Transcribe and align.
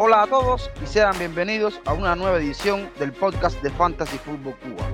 Hola 0.00 0.22
a 0.22 0.26
todos 0.28 0.70
y 0.80 0.86
sean 0.86 1.18
bienvenidos 1.18 1.80
a 1.84 1.92
una 1.92 2.14
nueva 2.14 2.38
edición 2.38 2.88
del 3.00 3.12
podcast 3.12 3.60
de 3.62 3.70
Fantasy 3.70 4.16
Football 4.18 4.54
Cuba. 4.60 4.86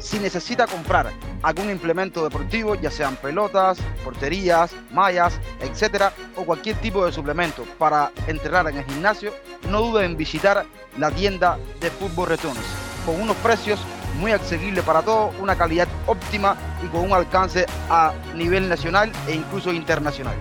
Si 0.00 0.18
necesita 0.18 0.66
comprar 0.66 1.12
algún 1.44 1.70
implemento 1.70 2.24
deportivo, 2.24 2.74
ya 2.74 2.90
sean 2.90 3.14
pelotas, 3.14 3.78
porterías, 4.02 4.74
mallas, 4.90 5.38
etcétera, 5.60 6.12
o 6.34 6.42
cualquier 6.42 6.74
tipo 6.78 7.06
de 7.06 7.12
suplemento 7.12 7.62
para 7.78 8.10
entrenar 8.26 8.66
en 8.68 8.78
el 8.78 8.84
gimnasio, 8.84 9.32
no 9.70 9.80
dude 9.80 10.04
en 10.04 10.16
visitar 10.16 10.66
la 10.98 11.12
tienda 11.12 11.56
de 11.78 11.92
Fútbol 11.92 12.30
Returns 12.30 12.58
con 13.06 13.20
unos 13.20 13.36
precios 13.36 13.78
muy 14.18 14.32
accesibles 14.32 14.82
para 14.82 15.02
todos, 15.02 15.36
una 15.38 15.54
calidad 15.54 15.86
óptima 16.08 16.56
y 16.84 16.88
con 16.88 17.02
un 17.02 17.12
alcance 17.12 17.64
a 17.88 18.12
nivel 18.34 18.68
nacional 18.68 19.12
e 19.28 19.36
incluso 19.36 19.72
internacional. 19.72 20.34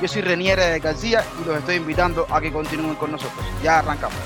Yo 0.00 0.08
soy 0.08 0.22
Renier 0.22 0.80
García 0.80 1.22
y 1.40 1.46
los 1.46 1.58
estoy 1.58 1.76
invitando 1.76 2.26
a 2.30 2.40
que 2.40 2.50
continúen 2.50 2.94
con 2.94 3.12
nosotros. 3.12 3.44
Ya 3.62 3.80
arrancamos. 3.80 4.16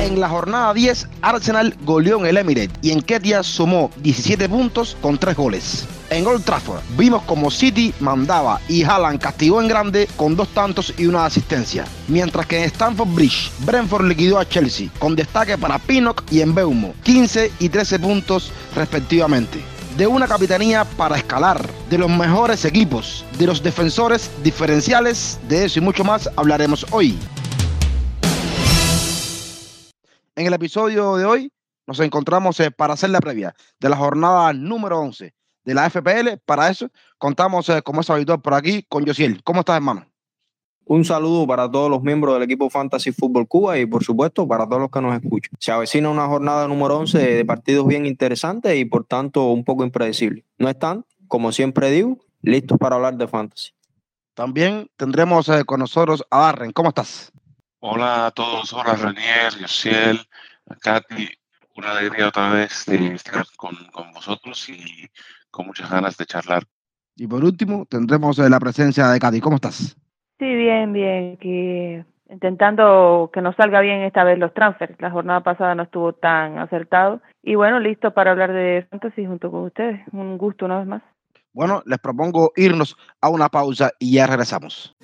En 0.00 0.20
la 0.20 0.28
jornada 0.28 0.72
10, 0.72 1.08
Arsenal 1.20 1.76
goleó 1.82 2.20
en 2.20 2.26
el 2.26 2.36
Emirates 2.38 2.78
y 2.80 2.92
en 2.92 3.02
Ketia 3.02 3.42
sumó 3.42 3.90
17 3.96 4.48
puntos 4.48 4.96
con 5.02 5.18
3 5.18 5.36
goles. 5.36 5.86
En 6.08 6.26
Old 6.26 6.44
Trafford 6.44 6.80
vimos 6.96 7.22
como 7.24 7.50
City 7.50 7.92
mandaba 8.00 8.60
y 8.68 8.84
Haaland 8.84 9.20
castigó 9.20 9.60
en 9.60 9.68
grande 9.68 10.08
con 10.16 10.36
dos 10.36 10.48
tantos 10.54 10.94
y 10.96 11.06
una 11.06 11.26
asistencia. 11.26 11.84
Mientras 12.06 12.46
que 12.46 12.58
en 12.58 12.64
Stamford 12.64 13.12
Bridge, 13.12 13.50
Brentford 13.66 14.06
liquidó 14.06 14.38
a 14.38 14.48
Chelsea 14.48 14.88
con 14.98 15.14
destaque 15.14 15.58
para 15.58 15.78
Pinnock 15.78 16.22
y 16.30 16.40
en 16.40 16.54
Beumo, 16.54 16.94
15 17.02 17.52
y 17.58 17.68
13 17.68 17.98
puntos 17.98 18.50
respectivamente 18.74 19.58
de 19.98 20.06
una 20.06 20.28
capitanía 20.28 20.84
para 20.84 21.16
escalar, 21.16 21.68
de 21.90 21.98
los 21.98 22.08
mejores 22.08 22.64
equipos, 22.64 23.24
de 23.36 23.48
los 23.48 23.60
defensores 23.60 24.30
diferenciales, 24.44 25.40
de 25.48 25.64
eso 25.64 25.80
y 25.80 25.82
mucho 25.82 26.04
más 26.04 26.30
hablaremos 26.36 26.86
hoy. 26.92 27.18
En 30.36 30.46
el 30.46 30.54
episodio 30.54 31.16
de 31.16 31.24
hoy 31.24 31.52
nos 31.84 31.98
encontramos 31.98 32.60
eh, 32.60 32.70
para 32.70 32.94
hacer 32.94 33.10
la 33.10 33.18
previa 33.18 33.56
de 33.80 33.88
la 33.88 33.96
jornada 33.96 34.52
número 34.52 35.00
11 35.00 35.34
de 35.64 35.74
la 35.74 35.90
FPL. 35.90 36.38
Para 36.46 36.70
eso 36.70 36.88
contamos, 37.18 37.68
eh, 37.68 37.82
como 37.82 38.02
es 38.02 38.08
habitual 38.08 38.40
por 38.40 38.54
aquí, 38.54 38.84
con 38.88 39.04
Josiel. 39.04 39.42
¿Cómo 39.42 39.60
estás, 39.60 39.78
hermano? 39.78 40.07
Un 40.90 41.04
saludo 41.04 41.46
para 41.46 41.70
todos 41.70 41.90
los 41.90 42.02
miembros 42.02 42.32
del 42.32 42.44
equipo 42.44 42.70
Fantasy 42.70 43.12
Fútbol 43.12 43.46
Cuba 43.46 43.78
y 43.78 43.84
por 43.84 44.02
supuesto 44.02 44.48
para 44.48 44.66
todos 44.66 44.80
los 44.80 44.90
que 44.90 45.02
nos 45.02 45.22
escuchan. 45.22 45.52
Se 45.58 45.70
avecina 45.70 46.08
una 46.08 46.26
jornada 46.26 46.66
número 46.66 46.96
11 46.96 47.18
de 47.18 47.44
partidos 47.44 47.86
bien 47.86 48.06
interesantes 48.06 48.74
y 48.74 48.86
por 48.86 49.04
tanto 49.04 49.48
un 49.48 49.64
poco 49.64 49.84
impredecibles. 49.84 50.46
No 50.56 50.70
están, 50.70 51.04
como 51.26 51.52
siempre 51.52 51.90
digo, 51.90 52.16
listos 52.40 52.78
para 52.78 52.96
hablar 52.96 53.18
de 53.18 53.28
Fantasy. 53.28 53.72
También 54.32 54.90
tendremos 54.96 55.50
eh, 55.50 55.62
con 55.66 55.80
nosotros 55.80 56.24
a 56.30 56.38
Darren. 56.38 56.72
¿Cómo 56.72 56.88
estás? 56.88 57.32
Hola 57.80 58.24
a 58.24 58.30
todos, 58.30 58.72
hola 58.72 58.94
Renier, 58.94 59.58
Yosiel, 59.60 60.26
Katy. 60.80 61.28
Una 61.76 61.90
alegría 61.90 62.28
otra 62.28 62.48
vez 62.48 62.86
de 62.86 63.14
estar 63.14 63.44
con, 63.58 63.76
con 63.92 64.10
vosotros 64.12 64.66
y 64.70 65.06
con 65.50 65.66
muchas 65.66 65.90
ganas 65.90 66.16
de 66.16 66.24
charlar. 66.24 66.64
Y 67.14 67.26
por 67.26 67.44
último 67.44 67.84
tendremos 67.84 68.38
eh, 68.38 68.48
la 68.48 68.58
presencia 68.58 69.08
de 69.08 69.18
Katy. 69.18 69.40
¿Cómo 69.42 69.56
estás? 69.56 69.94
Sí, 70.38 70.54
bien, 70.54 70.92
bien. 70.92 71.36
Que 71.38 72.04
intentando 72.30 73.30
que 73.32 73.40
nos 73.40 73.56
salga 73.56 73.80
bien 73.80 74.02
esta 74.02 74.22
vez 74.22 74.38
los 74.38 74.54
transfers. 74.54 74.94
La 75.00 75.10
jornada 75.10 75.40
pasada 75.40 75.74
no 75.74 75.82
estuvo 75.82 76.12
tan 76.12 76.58
acertado. 76.58 77.20
Y 77.42 77.56
bueno, 77.56 77.80
listo 77.80 78.12
para 78.12 78.30
hablar 78.30 78.52
de 78.52 78.86
fantasy 78.88 79.26
junto 79.26 79.50
con 79.50 79.64
ustedes. 79.64 80.00
Un 80.12 80.38
gusto 80.38 80.66
una 80.66 80.78
vez 80.78 80.86
más. 80.86 81.02
Bueno, 81.52 81.82
les 81.86 81.98
propongo 81.98 82.52
irnos 82.54 82.96
a 83.20 83.30
una 83.30 83.48
pausa 83.48 83.90
y 83.98 84.12
ya 84.12 84.26
regresamos. 84.28 84.94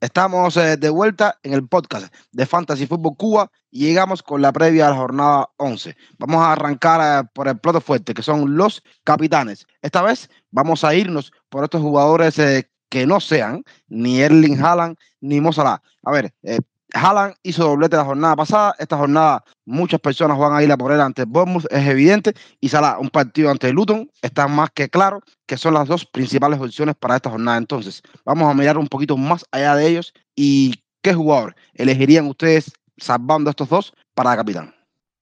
Estamos 0.00 0.56
eh, 0.56 0.76
de 0.76 0.90
vuelta 0.90 1.38
en 1.44 1.52
el 1.52 1.68
podcast 1.68 2.12
de 2.32 2.44
Fantasy 2.44 2.88
Fútbol 2.88 3.16
Cuba 3.16 3.52
llegamos 3.72 4.22
con 4.22 4.42
la 4.42 4.52
previa 4.52 4.86
a 4.86 4.90
la 4.90 4.96
jornada 4.96 5.50
11. 5.56 5.96
Vamos 6.18 6.42
a 6.42 6.52
arrancar 6.52 7.24
eh, 7.24 7.28
por 7.34 7.48
el 7.48 7.58
plato 7.58 7.80
fuerte, 7.80 8.14
que 8.14 8.22
son 8.22 8.56
los 8.56 8.82
capitanes. 9.04 9.66
Esta 9.80 10.02
vez 10.02 10.30
vamos 10.50 10.84
a 10.84 10.94
irnos 10.94 11.32
por 11.48 11.64
estos 11.64 11.80
jugadores 11.80 12.38
eh, 12.38 12.70
que 12.88 13.06
no 13.06 13.20
sean 13.20 13.64
ni 13.88 14.20
Erling 14.20 14.62
Haaland 14.62 14.96
ni 15.20 15.40
Mo 15.40 15.50
A 15.56 16.10
ver, 16.10 16.34
Haaland 16.94 17.34
hizo 17.42 17.64
doblete 17.64 17.96
la 17.96 18.04
jornada 18.04 18.36
pasada. 18.36 18.74
Esta 18.78 18.96
jornada 18.96 19.44
muchas 19.64 20.00
personas 20.00 20.38
van 20.38 20.54
a 20.54 20.62
ir 20.62 20.70
a 20.70 20.76
por 20.76 20.92
él 20.92 21.00
ante 21.00 21.24
Bournemouth, 21.24 21.64
es 21.70 21.86
evidente. 21.88 22.34
Y 22.60 22.68
Salah, 22.68 22.98
un 22.98 23.08
partido 23.08 23.50
ante 23.50 23.72
Luton, 23.72 24.10
está 24.20 24.48
más 24.48 24.70
que 24.70 24.88
claro 24.88 25.20
que 25.46 25.56
son 25.56 25.74
las 25.74 25.88
dos 25.88 26.04
principales 26.04 26.60
opciones 26.60 26.94
para 26.96 27.16
esta 27.16 27.30
jornada. 27.30 27.56
Entonces, 27.58 28.02
vamos 28.24 28.50
a 28.50 28.54
mirar 28.54 28.78
un 28.78 28.88
poquito 28.88 29.16
más 29.16 29.44
allá 29.50 29.74
de 29.74 29.88
ellos 29.88 30.12
y 30.36 30.82
qué 31.02 31.14
jugador 31.14 31.56
elegirían 31.74 32.26
ustedes 32.26 32.72
salvando 33.02 33.50
estos 33.50 33.68
dos 33.68 33.92
para 34.14 34.36
capitán. 34.36 34.74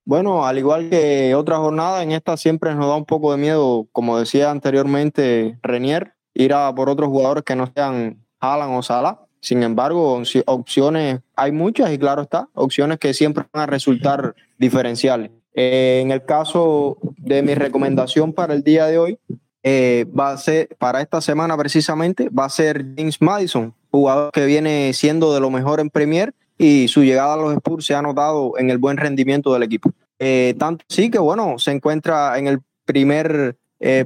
Bueno, 0.04 0.46
al 0.46 0.58
igual 0.58 0.88
que 0.90 1.34
otra 1.34 1.58
jornada, 1.58 2.02
en 2.02 2.12
esta 2.12 2.36
siempre 2.36 2.74
nos 2.74 2.86
da 2.86 2.96
un 2.96 3.04
poco 3.04 3.32
de 3.32 3.38
miedo, 3.38 3.86
como 3.92 4.18
decía 4.18 4.50
anteriormente 4.50 5.58
Renier, 5.62 6.14
ir 6.34 6.54
a 6.54 6.74
por 6.74 6.88
otros 6.88 7.08
jugadores 7.08 7.44
que 7.44 7.56
no 7.56 7.70
sean 7.74 8.24
Haaland 8.40 8.76
o 8.76 8.82
Salah 8.82 9.20
sin 9.40 9.62
embargo, 9.62 10.22
opciones 10.46 11.20
hay 11.34 11.52
muchas 11.52 11.90
y 11.92 11.98
claro 11.98 12.22
está, 12.22 12.48
opciones 12.54 12.98
que 12.98 13.14
siempre 13.14 13.44
van 13.52 13.62
a 13.62 13.66
resultar 13.66 14.34
diferenciales. 14.58 15.30
Eh, 15.54 16.00
en 16.02 16.10
el 16.10 16.24
caso 16.24 16.98
de 17.16 17.42
mi 17.42 17.54
recomendación 17.54 18.34
para 18.34 18.54
el 18.54 18.62
día 18.62 18.86
de 18.86 18.98
hoy, 18.98 19.18
eh, 19.62 20.06
va 20.18 20.32
a 20.32 20.36
ser, 20.36 20.68
para 20.78 21.00
esta 21.00 21.20
semana 21.20 21.56
precisamente, 21.56 22.28
va 22.28 22.44
a 22.44 22.50
ser 22.50 22.84
James 22.96 23.20
Madison, 23.20 23.74
jugador 23.90 24.30
que 24.30 24.44
viene 24.44 24.92
siendo 24.92 25.32
de 25.32 25.40
lo 25.40 25.50
mejor 25.50 25.80
en 25.80 25.88
Premier 25.88 26.34
y 26.60 26.88
su 26.88 27.02
llegada 27.02 27.34
a 27.34 27.36
los 27.36 27.54
Spurs 27.54 27.86
se 27.86 27.94
ha 27.94 28.02
notado 28.02 28.52
en 28.58 28.70
el 28.70 28.78
buen 28.78 28.96
rendimiento 28.96 29.52
del 29.52 29.62
equipo. 29.62 29.90
Eh, 30.18 30.54
tanto 30.58 30.84
sí 30.88 31.10
que, 31.10 31.18
bueno, 31.18 31.58
se 31.58 31.72
encuentra 31.72 32.38
en 32.38 32.46
el 32.46 32.60
primer 32.84 33.56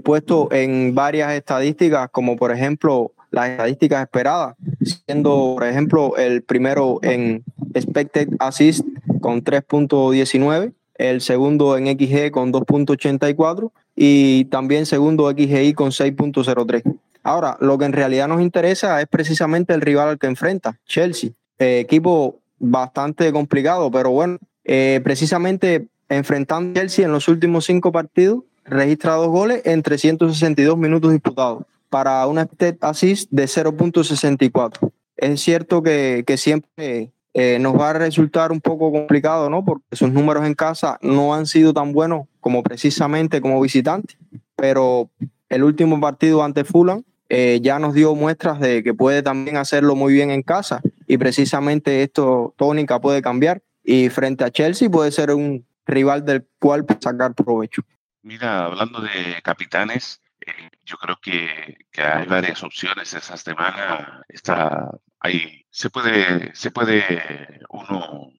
puesto 0.05 0.49
en 0.53 0.95
varias 0.95 1.33
estadísticas, 1.33 2.09
como 2.13 2.37
por 2.37 2.53
ejemplo 2.53 3.11
las 3.33 3.51
estadísticas 3.51 4.03
esperadas, 4.03 4.55
siendo, 4.81 5.55
por 5.57 5.67
ejemplo, 5.67 6.17
el 6.17 6.43
primero 6.43 7.01
en 7.03 7.43
expected 7.75 8.29
assist 8.39 8.87
con 9.21 9.43
3.19, 9.43 10.73
el 10.97 11.21
segundo 11.21 11.77
en 11.77 11.87
XG 11.87 12.31
con 12.31 12.53
2.84 12.53 13.73
y 13.97 14.45
también 14.47 14.87
segundo 14.87 15.29
XGI 15.31 15.75
con 15.75 15.91
6.03. 15.91 16.83
Ahora, 17.23 17.57
lo 17.61 17.79
que 17.79 17.87
en 17.87 17.93
realidad 17.93 18.29
nos 18.29 18.41
interesa 18.41 19.01
es 19.01 19.09
precisamente 19.09 19.75
el 19.75 19.81
rival 19.81 20.09
al 20.09 20.19
que 20.19 20.27
enfrenta, 20.27 20.79
Chelsea. 20.87 21.31
Eh, 21.59 21.81
equipo 21.81 22.41
bastante 22.59 23.33
complicado, 23.33 23.91
pero 23.91 24.11
bueno, 24.11 24.39
eh, 24.65 25.01
precisamente 25.05 25.89
enfrentando 26.09 26.71
a 26.71 26.83
Chelsea 26.83 27.05
en 27.05 27.13
los 27.13 27.29
últimos 27.29 27.65
cinco 27.65 27.93
partidos, 27.93 28.45
registra 28.65 29.15
dos 29.15 29.29
goles 29.29 29.63
en 29.65 29.83
362 29.83 30.77
minutos 30.77 31.13
disputados 31.13 31.65
para 31.91 32.27
una 32.27 32.49
assist 32.81 33.31
de 33.31 33.45
0.64. 33.45 34.91
Es 35.17 35.41
cierto 35.41 35.83
que, 35.83 36.25
que 36.27 36.37
siempre 36.37 37.13
eh, 37.35 37.59
nos 37.61 37.79
va 37.79 37.91
a 37.91 37.93
resultar 37.95 38.53
un 38.53 38.61
poco 38.61 38.91
complicado, 38.93 39.51
¿no? 39.51 39.65
Porque 39.65 39.85
sus 39.93 40.11
números 40.11 40.45
en 40.47 40.55
casa 40.55 40.99
no 41.03 41.35
han 41.35 41.47
sido 41.47 41.73
tan 41.73 41.93
buenos 41.93 42.27
como 42.41 42.63
precisamente 42.63 43.41
como 43.41 43.61
visitante, 43.61 44.17
pero 44.57 45.11
el 45.49 45.65
último 45.65 46.01
partido 46.01 46.43
ante 46.43 46.65
Fulham 46.65 47.03
eh, 47.29 47.59
ya 47.63 47.79
nos 47.79 47.95
dio 47.95 48.15
muestras 48.15 48.61
de 48.61 48.83
que 48.83 48.95
puede 48.95 49.23
también 49.23 49.57
hacerlo 49.57 49.97
muy 49.97 50.13
bien 50.13 50.31
en 50.31 50.43
casa 50.43 50.83
y 51.07 51.19
precisamente 51.19 52.03
esto 52.03 52.55
tónica 52.57 53.01
puede 53.01 53.23
cambiar 53.23 53.63
y 53.83 54.09
frente 54.09 54.45
a 54.45 54.51
Chelsea 54.51 54.89
puede 54.89 55.13
ser 55.13 55.31
un 55.31 55.67
rival 55.87 56.25
del 56.25 56.47
cual 56.59 56.87
sacar 57.01 57.35
provecho. 57.35 57.83
Mira, 58.23 58.65
hablando 58.65 59.01
de 59.01 59.43
capitanes, 59.43 60.23
eh, 60.41 60.71
yo 60.85 60.97
creo 60.97 61.19
que, 61.21 61.77
hay 61.97 62.27
varias 62.27 62.63
opciones 62.63 63.13
esa 63.13 63.37
semana. 63.37 64.23
Está 64.29 64.91
ahí, 65.21 65.65
se 65.71 65.91
puede, 65.91 66.55
se 66.55 66.71
puede 66.71 67.61
uno 67.69 68.33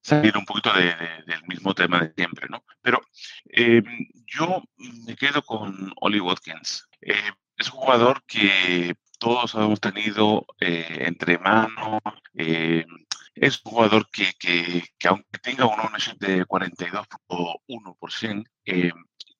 salir 0.00 0.36
un 0.36 0.44
poquito 0.44 0.72
del 0.72 1.42
mismo 1.46 1.74
tema 1.74 2.00
de 2.00 2.12
siempre, 2.16 2.48
¿no? 2.48 2.64
Pero 2.82 3.00
em, 3.46 3.84
yo 4.26 4.62
me 5.06 5.14
quedo 5.16 5.42
con 5.42 5.92
Oli 6.00 6.20
Watkins. 6.20 6.88
Eh, 7.00 7.14
es 7.56 7.70
un 7.70 7.78
jugador 7.78 8.22
que 8.26 8.96
todos 9.20 9.54
hemos 9.54 9.80
tenido 9.80 10.46
eh, 10.58 11.04
entre 11.06 11.38
manos. 11.38 12.00
es 12.34 13.60
un 13.64 13.72
jugador 13.72 14.08
que, 14.10 14.32
que, 14.38 14.82
que, 14.98 15.08
aunque 15.08 15.38
tenga 15.38 15.66
un 15.66 15.78
ownership 15.78 16.16
de 16.18 16.44
42.1%, 16.46 18.44
eh, 18.64 18.92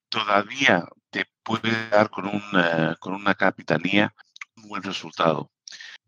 todavía 0.07 0.85
te 1.09 1.25
puede 1.43 1.89
dar 1.89 2.09
con 2.09 2.27
una, 2.27 2.95
con 2.99 3.13
una 3.13 3.35
capitanía 3.35 4.13
un 4.57 4.69
buen 4.69 4.83
resultado. 4.83 5.51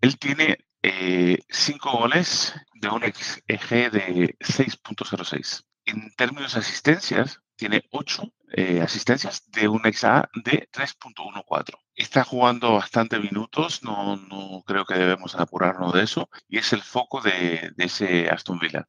Él 0.02 0.18
tiene 0.18 0.58
eh, 0.84 1.40
cinco 1.50 1.92
goles 1.98 2.54
de 2.74 2.90
un 2.90 3.02
XG 3.02 3.92
de 3.92 4.36
6.06. 4.40 5.64
En 5.86 6.12
términos 6.16 6.54
de 6.54 6.60
asistencias, 6.60 7.40
tiene 7.56 7.84
ocho 7.92 8.24
eh, 8.54 8.82
asistencias 8.82 9.50
de 9.52 9.68
un 9.68 9.82
XA 9.92 10.30
de 10.46 10.70
3.14. 10.72 11.74
Está 11.96 12.24
jugando 12.24 12.74
bastante 12.74 13.20
minutos, 13.20 13.84
no, 13.84 14.16
no 14.16 14.64
creo 14.66 14.86
que 14.86 14.94
debemos 14.94 15.36
apurarnos 15.36 15.94
de 15.94 16.04
eso, 16.04 16.30
y 16.48 16.60
es 16.60 16.72
el 16.72 16.84
foco 16.84 17.20
de, 17.22 17.72
de 17.76 17.86
ese 17.86 18.30
Aston 18.30 18.60
Villa. 18.60 18.88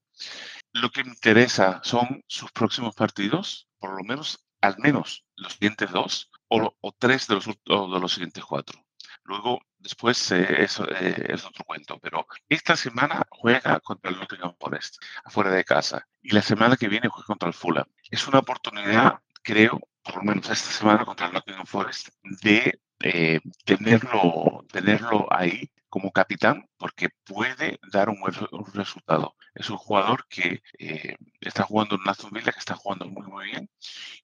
Lo 0.72 0.90
que 0.90 1.04
me 1.04 1.10
interesa 1.10 1.80
son 1.82 2.22
sus 2.26 2.52
próximos 2.52 2.94
partidos, 2.94 3.68
por 3.78 3.96
lo 3.96 4.04
menos, 4.04 4.44
al 4.60 4.76
menos 4.78 5.24
los 5.36 5.54
siguientes 5.54 5.90
dos 5.90 6.30
o, 6.48 6.76
o 6.80 6.92
tres 6.92 7.26
de 7.26 7.34
los, 7.36 7.46
de 7.46 8.00
los 8.00 8.12
siguientes 8.12 8.44
cuatro. 8.44 8.84
Luego, 9.24 9.60
después 9.78 10.30
eh, 10.32 10.62
eso 10.62 10.86
eh, 10.90 11.26
es 11.28 11.44
otro 11.44 11.64
cuento, 11.64 11.98
pero 11.98 12.26
esta 12.48 12.76
semana 12.76 13.26
juega 13.30 13.80
contra 13.80 14.10
el 14.10 14.18
Nottingham 14.18 14.54
Forest, 14.60 14.96
afuera 15.24 15.50
de 15.50 15.64
casa, 15.64 16.06
y 16.20 16.30
la 16.30 16.42
semana 16.42 16.76
que 16.76 16.88
viene 16.88 17.08
juega 17.08 17.26
contra 17.26 17.48
el 17.48 17.54
Fulham. 17.54 17.86
Es 18.10 18.28
una 18.28 18.40
oportunidad, 18.40 19.20
creo, 19.44 19.80
por 20.02 20.16
lo 20.16 20.22
menos 20.22 20.50
esta 20.50 20.70
semana 20.72 21.04
contra 21.04 21.28
el 21.28 21.34
Nottingham 21.34 21.66
Forest, 21.66 22.08
de 22.42 22.80
eh, 23.00 23.40
tenerlo, 23.64 24.64
tenerlo 24.72 25.26
ahí 25.30 25.70
como 25.88 26.10
capitán 26.10 26.68
porque 26.76 27.08
puede 27.24 27.78
dar 27.92 28.08
un 28.08 28.20
buen 28.20 28.34
resultado. 28.74 29.36
Es 29.54 29.70
un 29.70 29.76
jugador 29.76 30.26
que 30.28 30.62
eh, 30.78 31.16
está 31.40 31.62
jugando 31.62 31.94
en 31.94 32.08
Aston 32.08 32.30
Villa, 32.32 32.52
que 32.52 32.58
está 32.58 32.74
jugando 32.74 33.06
muy, 33.06 33.26
muy 33.26 33.44
bien. 33.46 33.70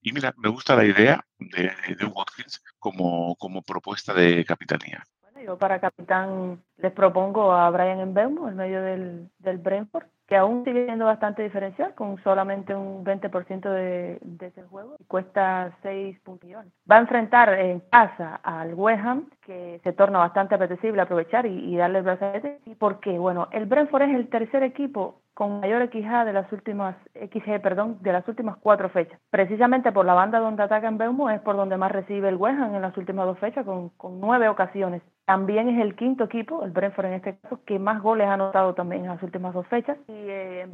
Y 0.01 0.13
mira, 0.13 0.35
me 0.37 0.49
gusta 0.49 0.75
la 0.75 0.85
idea 0.85 1.25
de, 1.39 1.73
de 1.97 2.05
Watkins 2.07 2.63
como, 2.79 3.37
como 3.37 3.63
propuesta 3.63 4.13
de 4.15 4.45
capitanía. 4.45 5.07
Yo 5.45 5.59
para 5.59 5.81
capitán 5.81 6.63
les 6.77 6.93
propongo 6.93 7.53
a 7.53 7.71
Brian 7.71 8.11
Mbeumo 8.11 8.49
en 8.49 8.57
medio 8.57 8.83
del, 8.83 9.31
del 9.39 9.59
Brentford 9.59 10.07
que 10.31 10.37
aún 10.37 10.65
sigue 10.65 10.85
siendo 10.85 11.07
bastante 11.07 11.43
diferencial, 11.43 11.93
con 11.97 12.23
solamente 12.23 12.73
un 12.73 13.05
20% 13.05 13.69
de, 13.69 14.17
de 14.23 14.47
ese 14.47 14.63
juego, 14.63 14.95
y 15.01 15.05
cuesta 15.07 15.77
6 15.83 16.19
millones. 16.41 16.73
Va 16.89 16.99
a 16.99 17.01
enfrentar 17.01 17.53
en 17.59 17.81
casa 17.91 18.37
al 18.45 18.75
West 18.75 19.05
Ham, 19.05 19.29
que 19.45 19.81
se 19.83 19.93
torna 19.93 20.21
bastante 20.21 20.55
apetecible 20.55 21.03
aprovechar 21.03 21.47
y, 21.47 21.75
y 21.75 21.77
darle 21.77 21.99
el 21.99 22.05
brazalete. 22.05 22.61
¿Y 22.65 22.77
por 22.77 23.01
qué? 23.01 23.19
Bueno, 23.19 23.49
el 23.51 23.67
Brentford 23.67 24.03
es 24.03 24.15
el 24.15 24.29
tercer 24.29 24.63
equipo 24.63 25.21
con 25.35 25.59
mayor 25.59 25.89
XG 25.89 26.25
de 26.25 26.33
las 26.33 26.53
últimas 26.53 26.95
XG, 27.15 27.61
perdón, 27.61 27.99
de 28.01 28.13
las 28.13 28.29
últimas 28.29 28.57
cuatro 28.59 28.89
fechas. 28.89 29.19
Precisamente 29.31 29.91
por 29.91 30.07
la 30.07 30.15
banda 30.15 30.39
donde 30.39 30.63
ataca 30.63 30.87
en 30.87 30.99
Beumo 30.99 31.29
es 31.31 31.41
por 31.41 31.57
donde 31.57 31.77
más 31.77 31.91
recibe 31.91 32.29
el 32.29 32.37
West 32.37 32.61
Ham 32.61 32.77
en 32.77 32.83
las 32.83 32.97
últimas 32.97 33.27
dos 33.27 33.39
fechas 33.41 33.65
con 33.65 34.21
nueve 34.21 34.49
ocasiones. 34.49 35.03
También 35.31 35.69
es 35.69 35.81
el 35.81 35.94
quinto 35.94 36.25
equipo, 36.25 36.65
el 36.65 36.73
Brentford 36.73 37.06
en 37.06 37.12
este 37.12 37.38
caso, 37.38 37.61
que 37.65 37.79
más 37.79 38.03
goles 38.03 38.27
ha 38.27 38.32
anotado 38.32 38.75
también 38.75 39.03
en 39.03 39.11
las 39.11 39.23
últimas 39.23 39.55
dos 39.55 39.65
fechas. 39.69 39.97
Y 40.09 40.12
eh, 40.12 40.67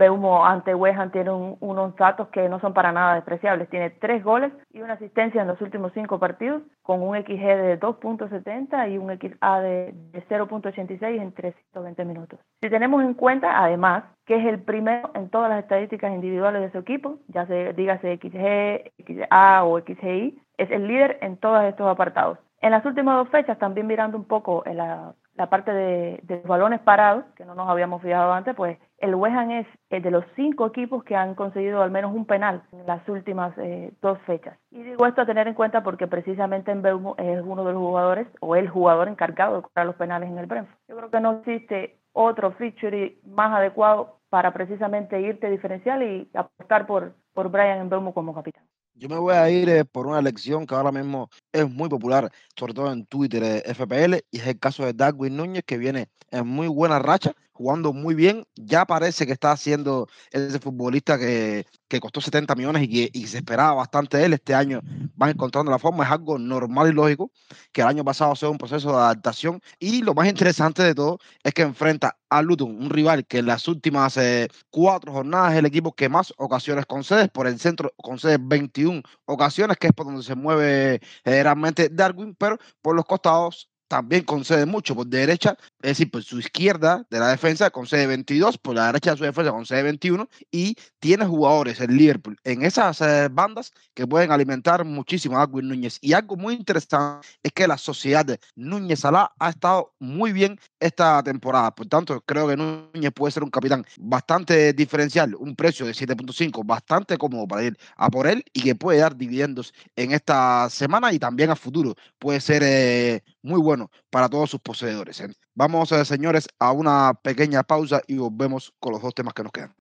ante 0.45 0.75
West 0.75 0.99
Ham 0.99 1.11
tiene 1.11 1.31
un, 1.31 1.59
unos 1.61 1.95
datos 1.97 2.29
que 2.29 2.49
no 2.49 2.59
son 2.61 2.73
para 2.73 2.91
nada 2.91 3.17
despreciables. 3.17 3.69
Tiene 3.69 3.91
tres 3.91 4.25
goles 4.25 4.51
y 4.73 4.81
una 4.81 4.95
asistencia 4.95 5.43
en 5.43 5.49
los 5.49 5.61
últimos 5.61 5.93
cinco 5.93 6.19
partidos, 6.19 6.63
con 6.81 7.03
un 7.03 7.15
XG 7.19 7.27
de 7.27 7.79
2.70 7.79 8.91
y 8.91 8.97
un 8.97 9.11
XA 9.19 9.61
de, 9.61 9.93
de 9.93 10.27
0.86 10.27 11.03
en 11.03 11.33
320 11.33 12.05
minutos. 12.07 12.41
Si 12.63 12.71
tenemos 12.71 13.05
en 13.05 13.13
cuenta, 13.13 13.63
además, 13.63 14.05
que 14.25 14.37
es 14.37 14.47
el 14.47 14.63
primero 14.63 15.11
en 15.13 15.29
todas 15.29 15.51
las 15.51 15.65
estadísticas 15.65 16.15
individuales 16.15 16.63
de 16.63 16.73
su 16.73 16.79
equipo, 16.79 17.19
ya 17.29 17.45
se 17.45 17.75
dígase 17.75 18.17
XG, 18.17 19.05
XA 19.05 19.65
o 19.65 19.79
XGI, 19.81 20.41
es 20.57 20.71
el 20.71 20.89
líder 20.89 21.19
en 21.21 21.37
todos 21.37 21.63
estos 21.65 21.87
apartados. 21.89 22.39
En 22.67 22.73
las 22.73 22.85
últimas 22.85 23.15
dos 23.15 23.29
fechas, 23.29 23.61
también 23.61 23.87
mirando 23.87 24.19
un 24.19 24.25
poco 24.25 24.65
en 24.67 24.79
la, 24.79 25.15
parte 25.49 25.73
de, 25.73 26.19
de, 26.25 26.41
balones 26.41 26.81
parados, 26.81 27.25
que 27.37 27.45
no 27.45 27.55
nos 27.55 27.69
habíamos 27.69 28.03
fijado 28.03 28.33
antes, 28.33 28.57
pues 28.57 28.77
el 28.99 29.15
West 29.15 29.37
es 29.53 29.67
el 29.89 30.03
de 30.03 30.11
los 30.11 30.25
cinco 30.35 30.67
equipos 30.67 31.05
que 31.05 31.15
han 31.15 31.37
conseguido 31.37 31.81
al 31.81 31.93
menos 31.93 32.13
un 32.13 32.27
penal 32.27 32.65
en 32.73 32.85
las 32.85 33.09
últimas 33.09 33.57
eh, 33.59 33.93
dos 34.03 34.19
fechas. 34.23 34.59
Y 34.73 34.83
digo 34.83 35.07
esto 35.07 35.21
a 35.21 35.27
tener 35.27 35.47
en 35.47 35.55
cuenta 35.55 35.85
porque 35.85 36.09
precisamente 36.09 36.73
en 36.73 36.83
Beumo 36.83 37.15
es 37.19 37.41
uno 37.41 37.63
de 37.63 37.73
los 37.73 37.81
jugadores, 37.81 38.27
o 38.41 38.57
el 38.57 38.69
jugador 38.69 39.07
encargado 39.07 39.59
de 39.59 39.63
cobrar 39.63 39.87
los 39.87 39.95
penales 39.95 40.29
en 40.29 40.39
el 40.39 40.47
Brentford. 40.47 40.77
Yo 40.89 40.97
creo 40.97 41.11
que 41.13 41.21
no 41.21 41.39
existe 41.39 42.01
otro 42.15 42.51
feature 42.51 43.17
más 43.25 43.53
adecuado 43.53 44.19
para 44.29 44.53
precisamente 44.53 45.21
irte 45.21 45.49
diferencial 45.51 46.03
y 46.03 46.29
apostar 46.35 46.89
por, 46.89 47.15
por 47.33 47.49
Brian 47.49 47.87
Mbeumo 47.87 48.13
como 48.13 48.35
capitán. 48.35 48.65
Yo 48.99 49.11
me 49.11 49.19
voy 49.19 49.35
a 49.35 49.51
ir 49.51 49.69
eh, 49.69 49.85
por 49.85 50.07
una 50.07 50.19
elección 50.19 50.67
que 50.67 50.75
ahora 50.75 50.91
mismo 50.91 51.29
es 51.53 51.69
muy 51.69 51.89
popular, 51.91 52.33
sobre 52.59 52.73
todo 52.73 52.91
en 52.91 53.05
Twitter, 53.05 53.43
eh, 53.43 53.63
FPL, 53.67 54.25
y 54.31 54.39
es 54.39 54.47
el 54.47 54.59
caso 54.59 54.87
de 54.87 54.95
Darwin 54.95 55.37
Núñez, 55.37 55.65
que 55.67 55.77
viene 55.77 56.09
en 56.31 56.47
muy 56.47 56.67
buena 56.69 56.99
racha, 56.99 57.35
jugando 57.57 57.93
muy 57.93 58.15
bien. 58.15 58.47
Ya 58.55 58.85
parece 58.85 59.27
que 59.27 59.33
está 59.33 59.53
haciendo 59.53 60.09
ese 60.31 60.59
futbolista 60.59 61.19
que, 61.19 61.67
que 61.89 62.01
costó 62.01 62.21
70 62.21 62.55
millones 62.55 62.83
y 62.85 62.89
que 62.89 63.11
y 63.13 63.27
se 63.27 63.39
esperaba 63.39 63.75
bastante 63.75 64.19
de 64.19 64.27
él. 64.27 64.33
Este 64.35 64.55
año 64.55 64.81
van 65.15 65.31
encontrando 65.31 65.71
la 65.71 65.79
forma. 65.79 66.05
Es 66.05 66.11
algo 66.11 66.39
normal 66.39 66.89
y 66.89 66.93
lógico 66.93 67.31
que 67.73 67.81
el 67.81 67.89
año 67.89 68.05
pasado 68.05 68.35
sea 68.37 68.51
un 68.51 68.59
proceso 68.59 68.91
de 68.91 68.97
adaptación. 68.97 69.61
Y 69.79 70.03
lo 70.03 70.15
más 70.15 70.29
interesante 70.29 70.83
de 70.83 70.95
todo 70.95 71.19
es 71.43 71.55
que 71.55 71.63
enfrenta 71.63 72.17
a 72.29 72.43
Luton, 72.43 72.71
un 72.77 72.91
rival 72.91 73.27
que 73.27 73.39
en 73.39 73.47
las 73.47 73.69
últimas 73.69 74.17
eh, 74.17 74.49
cuatro 74.71 75.13
jornadas 75.13 75.53
es 75.53 75.59
el 75.61 75.67
equipo 75.67 75.93
que 75.93 76.09
más 76.09 76.33
ocasiones 76.37 76.87
concede. 76.87 77.29
Por 77.29 77.47
el 77.47 77.59
centro 77.59 77.93
concede 77.97 78.39
21 78.41 79.03
ocasiones, 79.27 79.77
que 79.79 79.89
es 79.89 79.93
por 79.93 80.07
donde 80.07 80.23
se 80.23 80.35
mueve 80.35 81.01
generalmente 81.25 81.89
Darwin, 81.89 82.35
pero 82.35 82.59
por 82.83 82.95
los 82.95 83.05
costados 83.05 83.71
también 83.89 84.25
concede 84.25 84.67
mucho 84.67 84.95
por 84.95 85.07
derecha, 85.07 85.57
es 85.83 85.91
decir, 85.91 86.11
por 86.11 86.23
su 86.23 86.39
izquierda 86.39 87.07
de 87.11 87.19
la 87.19 87.29
defensa 87.29 87.71
concede 87.71 88.07
22, 88.07 88.59
por 88.59 88.75
la 88.75 88.87
derecha 88.87 89.13
de 89.13 89.17
su 89.17 89.25
defensa 89.25 89.51
concede 89.51 89.83
21 89.83 90.29
y 90.51 90.77
tiene 90.99 91.25
jugadores 91.27 91.81
el 91.81 91.97
Liverpool 91.97 92.37
en 92.45 92.65
esas 92.65 93.01
eh, 93.01 93.29
bandas 93.31 93.73
que 93.95 94.07
pueden 94.07 94.33
alimentar 94.33 94.85
muchísimo 94.85 95.37
a 95.37 95.41
Darwin 95.41 95.69
Núñez. 95.69 95.99
Y 96.01 96.13
algo 96.13 96.37
muy 96.37 96.55
interesante 96.55 97.27
es 97.43 97.53
que 97.53 97.67
la 97.67 97.79
sociedad 97.79 98.25
de 98.25 98.41
Núñez 98.55 99.05
Alá 99.05 99.33
ha 99.39 99.51
estado 99.51 99.95
muy 99.99 100.33
bien 100.33 100.59
esta 100.81 101.23
temporada. 101.23 101.75
Por 101.75 101.87
tanto, 101.87 102.21
creo 102.23 102.49
que 102.49 102.57
Núñez 102.57 103.13
puede 103.13 103.33
ser 103.33 103.43
un 103.43 103.51
capitán 103.51 103.85
bastante 103.99 104.73
diferencial, 104.73 105.35
un 105.37 105.57
precio 105.57 105.87
de 105.87 105.93
7.5 105.93 106.63
bastante 106.65 107.17
cómodo 107.17 107.47
para 107.47 107.65
ir 107.65 107.79
a 107.97 108.11
por 108.11 108.27
él 108.27 108.45
y 108.53 108.63
que 108.63 108.75
puede 108.75 108.99
dar 108.99 109.17
dividendos 109.17 109.73
en 109.95 110.13
esta 110.13 110.69
semana 110.71 111.13
y 111.13 111.19
también 111.19 111.51
a 111.51 111.57
futuro. 111.57 111.95
Puede 112.19 112.41
ser 112.41 112.63
eh, 112.65 113.23
muy 113.47 113.61
bueno 113.61 113.91
para 114.11 114.29
todos 114.29 114.51
sus 114.51 114.61
poseedores. 114.61 115.21
¿eh? 115.21 115.31
Vamos, 115.55 115.93
eh, 115.93 116.05
señores, 116.05 116.49
a 116.59 116.73
una 116.73 117.15
pequeña 117.15 117.63
pausa 117.63 118.03
y 118.07 118.17
volvemos 118.17 118.75
con 118.81 118.93
los 118.93 119.01
dos 119.01 119.15
temas 119.15 119.33
que 119.35 119.43
nos 119.45 119.53
quedan. 119.53 119.75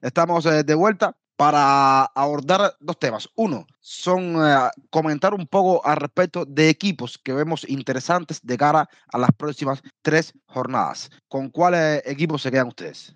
Estamos 0.00 0.46
eh, 0.46 0.62
de 0.62 0.74
vuelta 0.74 1.16
para 1.36 2.04
abordar 2.04 2.76
dos 2.80 2.98
temas. 2.98 3.28
Uno, 3.34 3.66
son 3.80 4.36
comentar 4.88 5.34
un 5.34 5.46
poco 5.46 5.84
al 5.84 5.96
respecto 5.96 6.46
de 6.46 6.70
equipos 6.70 7.18
que 7.18 7.34
vemos 7.34 7.68
interesantes 7.68 8.40
de 8.42 8.56
cara 8.56 8.88
a 9.12 9.18
las 9.18 9.30
próximas 9.36 9.82
tres 10.00 10.32
jornadas. 10.46 11.10
¿Con 11.28 11.50
cuáles 11.50 12.02
equipos 12.06 12.40
se 12.40 12.50
quedan 12.50 12.68
ustedes? 12.68 13.14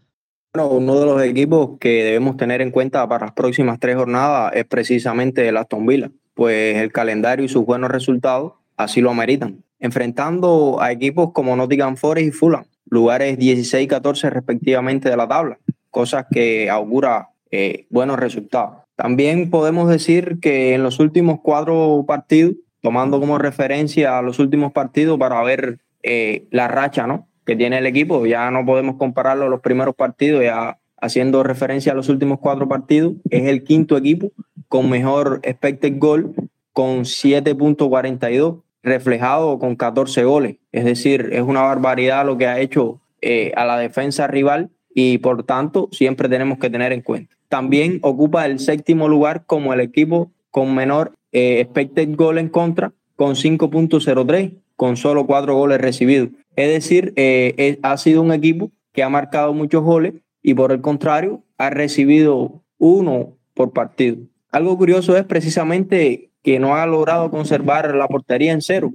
Bueno, 0.52 0.68
uno 0.70 0.98
de 0.98 1.06
los 1.06 1.22
equipos 1.22 1.78
que 1.78 2.02
debemos 2.02 2.36
tener 2.36 2.60
en 2.60 2.72
cuenta 2.72 3.08
para 3.08 3.26
las 3.26 3.34
próximas 3.34 3.78
tres 3.78 3.94
jornadas 3.94 4.52
es 4.56 4.64
precisamente 4.64 5.46
el 5.46 5.56
Aston 5.56 5.86
Villa, 5.86 6.10
pues 6.34 6.76
el 6.78 6.90
calendario 6.90 7.44
y 7.44 7.48
sus 7.48 7.64
buenos 7.64 7.88
resultados 7.88 8.54
así 8.76 9.00
lo 9.00 9.10
ameritan. 9.10 9.62
Enfrentando 9.78 10.78
a 10.80 10.90
equipos 10.90 11.30
como 11.32 11.54
Nottingham 11.54 11.96
Forest 11.96 12.26
y 12.26 12.32
Fulham, 12.32 12.64
lugares 12.86 13.38
16 13.38 13.84
y 13.84 13.86
14 13.86 14.28
respectivamente 14.30 15.08
de 15.08 15.16
la 15.16 15.28
tabla, 15.28 15.60
cosas 15.88 16.26
que 16.28 16.68
augura 16.68 17.28
eh, 17.52 17.86
buenos 17.88 18.18
resultados. 18.18 18.78
También 18.96 19.50
podemos 19.50 19.88
decir 19.88 20.40
que 20.40 20.74
en 20.74 20.82
los 20.82 20.98
últimos 20.98 21.38
cuatro 21.40 22.04
partidos, 22.08 22.54
tomando 22.82 23.20
como 23.20 23.38
referencia 23.38 24.18
a 24.18 24.22
los 24.22 24.40
últimos 24.40 24.72
partidos 24.72 25.16
para 25.16 25.40
ver 25.44 25.78
eh, 26.02 26.48
la 26.50 26.66
racha, 26.66 27.06
¿no? 27.06 27.28
Que 27.50 27.56
tiene 27.56 27.78
el 27.78 27.86
equipo. 27.86 28.24
Ya 28.26 28.48
no 28.52 28.64
podemos 28.64 28.94
compararlo 28.94 29.46
a 29.46 29.48
los 29.48 29.60
primeros 29.60 29.96
partidos, 29.96 30.44
ya 30.44 30.78
haciendo 31.00 31.42
referencia 31.42 31.90
a 31.90 31.96
los 31.96 32.08
últimos 32.08 32.38
cuatro 32.38 32.68
partidos. 32.68 33.14
Es 33.28 33.46
el 33.46 33.64
quinto 33.64 33.96
equipo 33.96 34.30
con 34.68 34.88
mejor 34.88 35.40
expected 35.42 35.94
goal, 35.98 36.32
con 36.72 37.00
7.42, 37.00 38.62
reflejado 38.84 39.58
con 39.58 39.74
14 39.74 40.22
goles. 40.22 40.58
Es 40.70 40.84
decir, 40.84 41.30
es 41.32 41.42
una 41.42 41.62
barbaridad 41.62 42.24
lo 42.24 42.38
que 42.38 42.46
ha 42.46 42.60
hecho 42.60 43.00
eh, 43.20 43.52
a 43.56 43.64
la 43.64 43.78
defensa 43.78 44.28
rival 44.28 44.70
y 44.94 45.18
por 45.18 45.42
tanto 45.42 45.88
siempre 45.90 46.28
tenemos 46.28 46.58
que 46.58 46.70
tener 46.70 46.92
en 46.92 47.02
cuenta. 47.02 47.34
También 47.48 47.98
ocupa 48.02 48.46
el 48.46 48.60
séptimo 48.60 49.08
lugar 49.08 49.44
como 49.44 49.74
el 49.74 49.80
equipo 49.80 50.30
con 50.52 50.72
menor 50.72 51.14
eh, 51.32 51.58
expected 51.58 52.14
goal 52.14 52.38
en 52.38 52.48
contra, 52.48 52.92
con 53.16 53.34
5.03, 53.34 54.54
con 54.76 54.96
solo 54.96 55.26
cuatro 55.26 55.56
goles 55.56 55.80
recibidos. 55.80 56.28
Es 56.56 56.68
decir, 56.68 57.12
eh, 57.16 57.78
ha 57.82 57.96
sido 57.96 58.22
un 58.22 58.32
equipo 58.32 58.70
que 58.92 59.02
ha 59.02 59.08
marcado 59.08 59.54
muchos 59.54 59.82
goles 59.82 60.14
y 60.42 60.54
por 60.54 60.72
el 60.72 60.80
contrario 60.80 61.42
ha 61.58 61.70
recibido 61.70 62.62
uno 62.78 63.36
por 63.54 63.72
partido. 63.72 64.18
Algo 64.50 64.76
curioso 64.76 65.16
es 65.16 65.24
precisamente 65.24 66.30
que 66.42 66.58
no 66.58 66.76
ha 66.76 66.86
logrado 66.86 67.30
conservar 67.30 67.94
la 67.94 68.08
portería 68.08 68.52
en 68.52 68.62
cero 68.62 68.90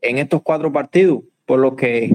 en 0.00 0.18
estos 0.18 0.42
cuatro 0.42 0.72
partidos. 0.72 1.20
por 1.44 1.58
lo 1.58 1.74
que 1.74 2.14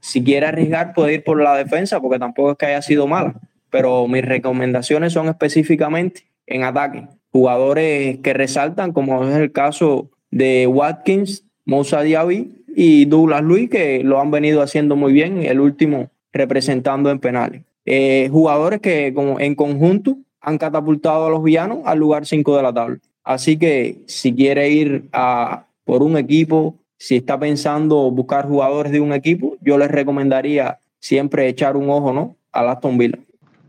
si 0.00 0.22
quiere 0.22 0.46
arriesgar 0.46 0.94
puede 0.94 1.14
ir 1.14 1.24
por 1.24 1.42
la 1.42 1.56
defensa, 1.56 2.00
porque 2.00 2.18
tampoco 2.18 2.52
es 2.52 2.56
que 2.56 2.66
haya 2.66 2.82
sido 2.82 3.06
mala. 3.06 3.34
Pero 3.68 4.06
mis 4.08 4.24
recomendaciones 4.24 5.12
son 5.12 5.28
específicamente 5.28 6.22
en 6.46 6.62
ataque. 6.62 7.06
Jugadores 7.32 8.18
que 8.18 8.32
resaltan, 8.32 8.92
como 8.92 9.28
es 9.28 9.36
el 9.36 9.52
caso 9.52 10.10
de 10.30 10.66
Watkins, 10.66 11.44
Moussa 11.64 12.02
Diaby 12.02 12.59
y 12.74 13.04
Douglas 13.06 13.42
Luis, 13.42 13.70
que 13.70 14.02
lo 14.04 14.20
han 14.20 14.30
venido 14.30 14.62
haciendo 14.62 14.96
muy 14.96 15.12
bien, 15.12 15.42
el 15.42 15.60
último 15.60 16.10
representando 16.32 17.10
en 17.10 17.18
penales. 17.18 17.62
Eh, 17.86 18.28
jugadores 18.30 18.80
que 18.80 19.12
como 19.14 19.40
en 19.40 19.54
conjunto 19.54 20.18
han 20.40 20.58
catapultado 20.58 21.26
a 21.26 21.30
los 21.30 21.42
villanos 21.42 21.80
al 21.84 21.98
lugar 21.98 22.26
5 22.26 22.56
de 22.56 22.62
la 22.62 22.72
tabla. 22.72 22.98
Así 23.24 23.58
que 23.58 23.98
si 24.06 24.34
quiere 24.34 24.70
ir 24.70 25.08
a, 25.12 25.66
por 25.84 26.02
un 26.02 26.16
equipo, 26.16 26.76
si 26.96 27.16
está 27.16 27.38
pensando 27.38 28.10
buscar 28.10 28.46
jugadores 28.46 28.92
de 28.92 29.00
un 29.00 29.12
equipo, 29.12 29.56
yo 29.60 29.78
les 29.78 29.90
recomendaría 29.90 30.78
siempre 30.98 31.48
echar 31.48 31.76
un 31.76 31.90
ojo 31.90 32.12
¿no? 32.12 32.36
a 32.52 32.70
Aston 32.70 32.98
Villa. 32.98 33.18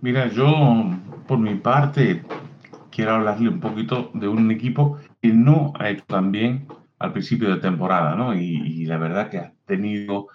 Mira, 0.02 0.30
yo 0.30 0.48
por 1.28 1.40
mi 1.40 1.56
parte 1.56 2.22
quiero 2.90 3.12
hablarle 3.12 3.50
un 3.50 3.60
poquito 3.60 4.12
de 4.14 4.28
un 4.28 4.52
equipo 4.52 4.98
que 5.22 5.30
no 5.30 5.74
ha 5.80 5.90
hecho 5.90 6.04
tan 6.08 6.32
bien 6.32 6.68
al 7.02 7.12
principio 7.12 7.50
de 7.50 7.62
temporada, 7.62 8.16
¿no? 8.16 8.34
Y, 8.36 8.86
la 8.86 8.98
verdad 8.98 9.30
que 9.30 9.38
ha 9.38 9.54
tenido 9.66 10.28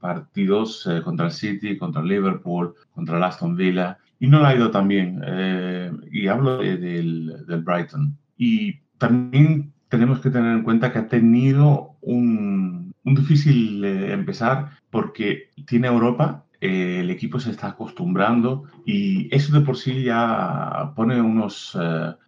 partidos 0.00 0.86
eh, 0.86 1.02
contra 1.02 1.26
el 1.26 1.32
City, 1.32 1.76
contra 1.76 2.02
el 2.02 2.08
Liverpool, 2.08 2.74
contra 2.92 3.16
el 3.16 3.24
Aston 3.24 3.56
Villa, 3.56 3.98
y 4.18 4.26
no 4.26 4.40
le 4.40 4.46
ha 4.46 4.56
ido 4.56 4.70
tan 4.70 4.88
bien. 4.88 5.20
Eh, 5.26 5.90
y 6.12 6.26
hablo 6.28 6.58
del, 6.58 7.44
Brighton. 7.64 8.16
Y 8.36 8.80
también 8.98 9.72
tenemos 9.88 10.20
que 10.20 10.30
tener 10.30 10.52
en 10.56 10.62
cuenta 10.62 10.92
que 10.92 10.98
ha 10.98 11.08
tenido 11.08 11.96
un, 12.02 12.92
difícil 13.02 13.84
eh, 13.84 14.12
empezar 14.12 14.70
porque 14.90 15.50
tiene 15.66 15.88
Europa, 15.88 16.44
el 16.60 17.10
equipo 17.10 17.38
se 17.38 17.50
está 17.50 17.68
acostumbrando 17.68 18.64
y 18.86 19.28
eso 19.34 19.52
de 19.52 19.64
por 19.66 19.76
sí 19.76 20.02
ya 20.02 20.92
pone 20.96 21.20
unos, 21.20 21.76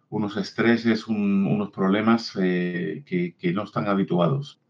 unos 0.08 0.36
estreses, 0.36 1.06
unos 1.08 1.70
problemas 1.70 2.32
que, 2.32 3.34
que, 3.38 3.52
no 3.52 3.64
están 3.64 3.88
habituados. 3.88 4.60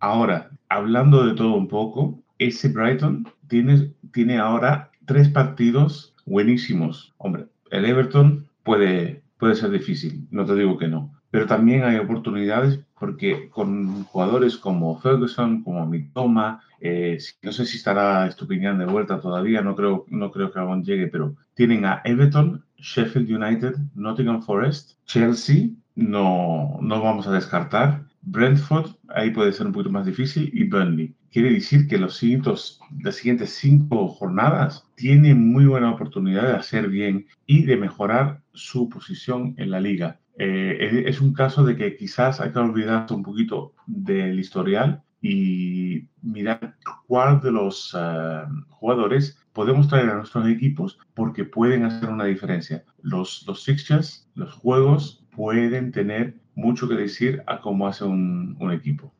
Ahora, 0.00 0.50
hablando 0.68 1.26
de 1.26 1.34
todo 1.34 1.54
un 1.54 1.68
poco, 1.68 2.22
ese 2.38 2.68
Brighton 2.68 3.28
tiene, 3.48 3.92
tiene 4.12 4.38
ahora 4.38 4.90
tres 5.06 5.28
partidos 5.28 6.14
buenísimos. 6.26 7.14
Hombre, 7.18 7.46
el 7.70 7.84
Everton 7.84 8.46
puede, 8.62 9.22
puede 9.38 9.54
ser 9.54 9.70
difícil, 9.70 10.26
no 10.30 10.44
te 10.44 10.54
digo 10.54 10.76
que 10.76 10.88
no 10.88 11.16
pero 11.36 11.46
también 11.46 11.84
hay 11.84 11.96
oportunidades 11.96 12.80
porque 12.98 13.50
con 13.50 14.04
jugadores 14.04 14.56
como 14.56 14.98
Ferguson, 14.98 15.62
como 15.62 15.84
Mitoma, 15.86 16.62
eh, 16.80 17.18
no 17.42 17.52
sé 17.52 17.66
si 17.66 17.76
estará 17.76 18.26
Estupiñán 18.26 18.78
de 18.78 18.86
vuelta 18.86 19.20
todavía, 19.20 19.60
no 19.60 19.76
creo, 19.76 20.06
no 20.08 20.30
creo 20.30 20.50
que 20.50 20.58
aún 20.58 20.82
llegue, 20.82 21.08
pero 21.08 21.36
tienen 21.52 21.84
a 21.84 22.00
Everton, 22.04 22.64
Sheffield 22.78 23.30
United, 23.30 23.74
Nottingham 23.94 24.42
Forest, 24.42 24.92
Chelsea, 25.06 25.70
no, 25.94 26.78
no 26.80 27.02
vamos 27.02 27.26
a 27.26 27.32
descartar, 27.32 28.06
Brentford, 28.22 28.90
ahí 29.08 29.30
puede 29.30 29.52
ser 29.52 29.66
un 29.66 29.72
poquito 29.72 29.90
más 29.90 30.04
difícil, 30.04 30.50
y 30.52 30.64
Burnley. 30.64 31.14
Quiere 31.30 31.52
decir 31.52 31.86
que 31.86 31.98
los 31.98 32.16
siguientes, 32.16 32.80
las 33.00 33.16
siguientes 33.16 33.50
cinco 33.50 34.08
jornadas 34.08 34.84
tienen 34.96 35.52
muy 35.52 35.66
buena 35.66 35.92
oportunidad 35.92 36.48
de 36.48 36.56
hacer 36.56 36.88
bien 36.88 37.26
y 37.46 37.64
de 37.64 37.76
mejorar 37.76 38.42
su 38.52 38.88
posición 38.88 39.54
en 39.58 39.70
la 39.70 39.80
liga. 39.80 40.18
Eh, 40.38 41.04
es, 41.06 41.20
un 41.20 41.32
caso 41.32 41.64
de 41.64 41.76
que 41.76 41.96
quizás 41.96 42.40
hay 42.40 42.52
que 42.52 42.58
olvidarse 42.58 43.14
un 43.14 43.22
poquito 43.22 43.74
del 43.86 44.38
historial 44.38 45.02
y 45.20 46.08
mirar 46.22 46.76
cuál 47.06 47.40
de 47.40 47.52
los 47.52 47.96
eh, 47.98 48.42
jugadores 48.68 49.42
podemos 49.52 49.88
traer 49.88 50.10
a 50.10 50.16
nuestros 50.16 50.46
equipos 50.48 50.98
porque 51.14 51.44
pueden 51.44 51.84
hacer 51.84 52.10
una 52.10 52.24
diferencia. 52.24 52.84
Los, 53.00 53.44
los 53.46 53.64
fixtures, 53.64 54.30
los 54.34 54.52
juegos 54.52 55.24
pueden 55.34 55.92
tener 55.92 56.34
mucho 56.54 56.88
que 56.88 56.94
decir 56.94 57.42
a 57.46 57.60
cómo 57.60 57.86
hace 57.86 58.04
un, 58.04 58.56
un 58.60 58.72
equipo. 58.72 59.12